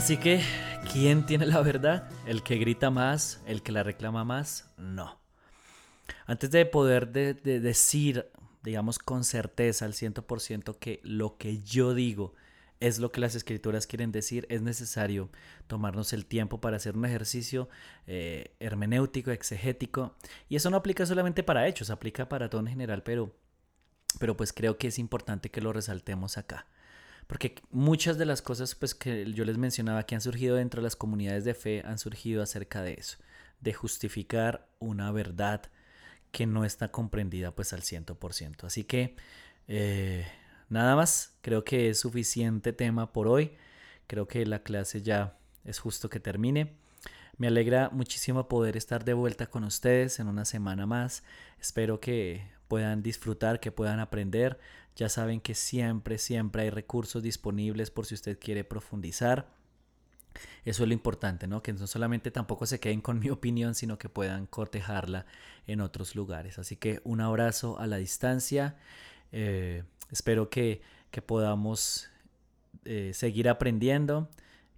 Así 0.00 0.16
que, 0.16 0.40
¿quién 0.94 1.26
tiene 1.26 1.44
la 1.44 1.60
verdad? 1.60 2.08
¿El 2.24 2.42
que 2.42 2.56
grita 2.56 2.88
más? 2.88 3.42
¿El 3.44 3.62
que 3.62 3.70
la 3.70 3.82
reclama 3.82 4.24
más? 4.24 4.72
No. 4.78 5.20
Antes 6.24 6.50
de 6.50 6.64
poder 6.64 7.12
decir, 7.12 8.30
digamos 8.62 8.98
con 8.98 9.24
certeza 9.24 9.84
al 9.84 9.92
100% 9.92 10.78
que 10.78 11.00
lo 11.04 11.36
que 11.36 11.58
yo 11.58 11.92
digo 11.92 12.34
es 12.80 12.98
lo 12.98 13.12
que 13.12 13.20
las 13.20 13.34
escrituras 13.34 13.86
quieren 13.86 14.10
decir, 14.10 14.46
es 14.48 14.62
necesario 14.62 15.28
tomarnos 15.66 16.14
el 16.14 16.24
tiempo 16.24 16.62
para 16.62 16.78
hacer 16.78 16.96
un 16.96 17.04
ejercicio 17.04 17.68
eh, 18.06 18.56
hermenéutico, 18.58 19.32
exegético. 19.32 20.16
Y 20.48 20.56
eso 20.56 20.70
no 20.70 20.78
aplica 20.78 21.04
solamente 21.04 21.42
para 21.42 21.68
hechos, 21.68 21.90
aplica 21.90 22.26
para 22.26 22.48
todo 22.48 22.62
en 22.62 22.68
general, 22.68 23.02
pero, 23.02 23.36
pero 24.18 24.34
pues 24.34 24.54
creo 24.54 24.78
que 24.78 24.88
es 24.88 24.98
importante 24.98 25.50
que 25.50 25.60
lo 25.60 25.74
resaltemos 25.74 26.38
acá. 26.38 26.66
Porque 27.30 27.54
muchas 27.70 28.18
de 28.18 28.26
las 28.26 28.42
cosas 28.42 28.74
pues, 28.74 28.92
que 28.92 29.32
yo 29.32 29.44
les 29.44 29.56
mencionaba 29.56 30.02
que 30.02 30.16
han 30.16 30.20
surgido 30.20 30.56
dentro 30.56 30.80
de 30.80 30.86
las 30.86 30.96
comunidades 30.96 31.44
de 31.44 31.54
fe 31.54 31.80
han 31.86 31.96
surgido 31.96 32.42
acerca 32.42 32.82
de 32.82 32.94
eso, 32.94 33.18
de 33.60 33.72
justificar 33.72 34.66
una 34.80 35.12
verdad 35.12 35.62
que 36.32 36.48
no 36.48 36.64
está 36.64 36.90
comprendida 36.90 37.54
pues 37.54 37.72
al 37.72 37.82
100%. 37.82 38.64
Así 38.64 38.82
que 38.82 39.14
eh, 39.68 40.26
nada 40.70 40.96
más, 40.96 41.36
creo 41.40 41.62
que 41.62 41.90
es 41.90 42.00
suficiente 42.00 42.72
tema 42.72 43.12
por 43.12 43.28
hoy. 43.28 43.52
Creo 44.08 44.26
que 44.26 44.44
la 44.44 44.64
clase 44.64 45.00
ya 45.00 45.38
es 45.64 45.78
justo 45.78 46.10
que 46.10 46.18
termine. 46.18 46.72
Me 47.36 47.46
alegra 47.46 47.90
muchísimo 47.90 48.48
poder 48.48 48.76
estar 48.76 49.04
de 49.04 49.14
vuelta 49.14 49.46
con 49.46 49.62
ustedes 49.62 50.18
en 50.18 50.26
una 50.26 50.44
semana 50.44 50.84
más. 50.84 51.22
Espero 51.60 52.00
que 52.00 52.42
puedan 52.66 53.04
disfrutar, 53.04 53.60
que 53.60 53.70
puedan 53.70 54.00
aprender. 54.00 54.58
Ya 55.00 55.08
saben 55.08 55.40
que 55.40 55.54
siempre, 55.54 56.18
siempre 56.18 56.64
hay 56.64 56.68
recursos 56.68 57.22
disponibles 57.22 57.90
por 57.90 58.04
si 58.04 58.12
usted 58.12 58.38
quiere 58.38 58.64
profundizar. 58.64 59.48
Eso 60.66 60.82
es 60.82 60.88
lo 60.88 60.92
importante, 60.92 61.46
¿no? 61.46 61.62
Que 61.62 61.72
no 61.72 61.86
solamente 61.86 62.30
tampoco 62.30 62.66
se 62.66 62.80
queden 62.80 63.00
con 63.00 63.18
mi 63.18 63.30
opinión, 63.30 63.74
sino 63.74 63.96
que 63.96 64.10
puedan 64.10 64.44
cortejarla 64.44 65.24
en 65.66 65.80
otros 65.80 66.14
lugares. 66.14 66.58
Así 66.58 66.76
que 66.76 67.00
un 67.02 67.22
abrazo 67.22 67.78
a 67.78 67.86
la 67.86 67.96
distancia. 67.96 68.76
Eh, 69.32 69.84
espero 70.10 70.50
que, 70.50 70.82
podamos 71.24 72.10
eh, 72.84 73.12
seguir 73.14 73.48
aprendiendo, 73.48 74.28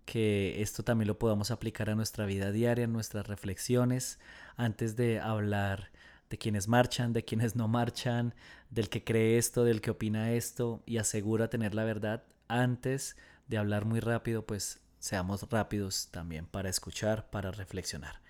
que 0.05 0.63
esto 0.63 0.85
también 0.85 1.09
lo 1.09 1.19
podamos 1.19 1.51
aplicar 1.51 1.91
a 1.91 1.97
nuestra 1.97 2.27
vida 2.27 2.53
diaria, 2.53 2.85
en 2.85 2.93
nuestras 2.93 3.27
reflexiones, 3.27 4.21
antes 4.57 4.95
de 4.95 5.19
hablar 5.19 5.91
de 6.33 6.39
quienes 6.39 6.67
marchan, 6.67 7.13
de 7.13 7.27
quienes 7.27 7.57
no 7.57 7.69
marchan, 7.69 8.35
del 8.71 8.89
que 8.89 9.05
cree 9.05 9.37
esto, 9.37 9.65
del 9.65 9.83
que 9.83 9.91
opina 9.91 10.33
esto 10.33 10.83
y 10.87 10.97
asegura 10.97 11.51
tener 11.51 11.75
la 11.75 11.85
verdad 11.85 12.25
antes 12.49 13.19
de 13.49 13.59
hablar 13.59 13.85
muy 13.85 14.01
rápido, 14.01 14.47
pues 14.47 14.81
seamos 14.99 15.43
rápidos 15.51 16.09
también 16.11 16.47
para 16.47 16.71
escuchar, 16.71 17.29
para 17.29 17.51
reflexionar. 17.51 18.23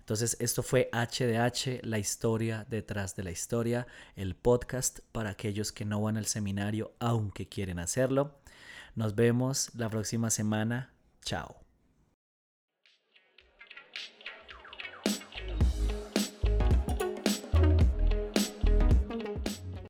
Entonces, 0.00 0.36
esto 0.38 0.62
fue 0.62 0.90
HDH, 0.92 1.82
la 1.82 1.98
historia 1.98 2.66
detrás 2.68 3.16
de 3.16 3.24
la 3.24 3.30
historia, 3.30 3.86
el 4.16 4.36
podcast 4.36 4.98
para 5.12 5.30
aquellos 5.30 5.72
que 5.72 5.86
no 5.86 6.02
van 6.02 6.18
al 6.18 6.26
seminario 6.26 6.92
aunque 6.98 7.48
quieren 7.48 7.78
hacerlo. 7.78 8.38
Nos 8.94 9.14
vemos 9.14 9.70
la 9.74 9.88
próxima 9.88 10.28
semana. 10.28 10.92
Chao. 11.22 11.65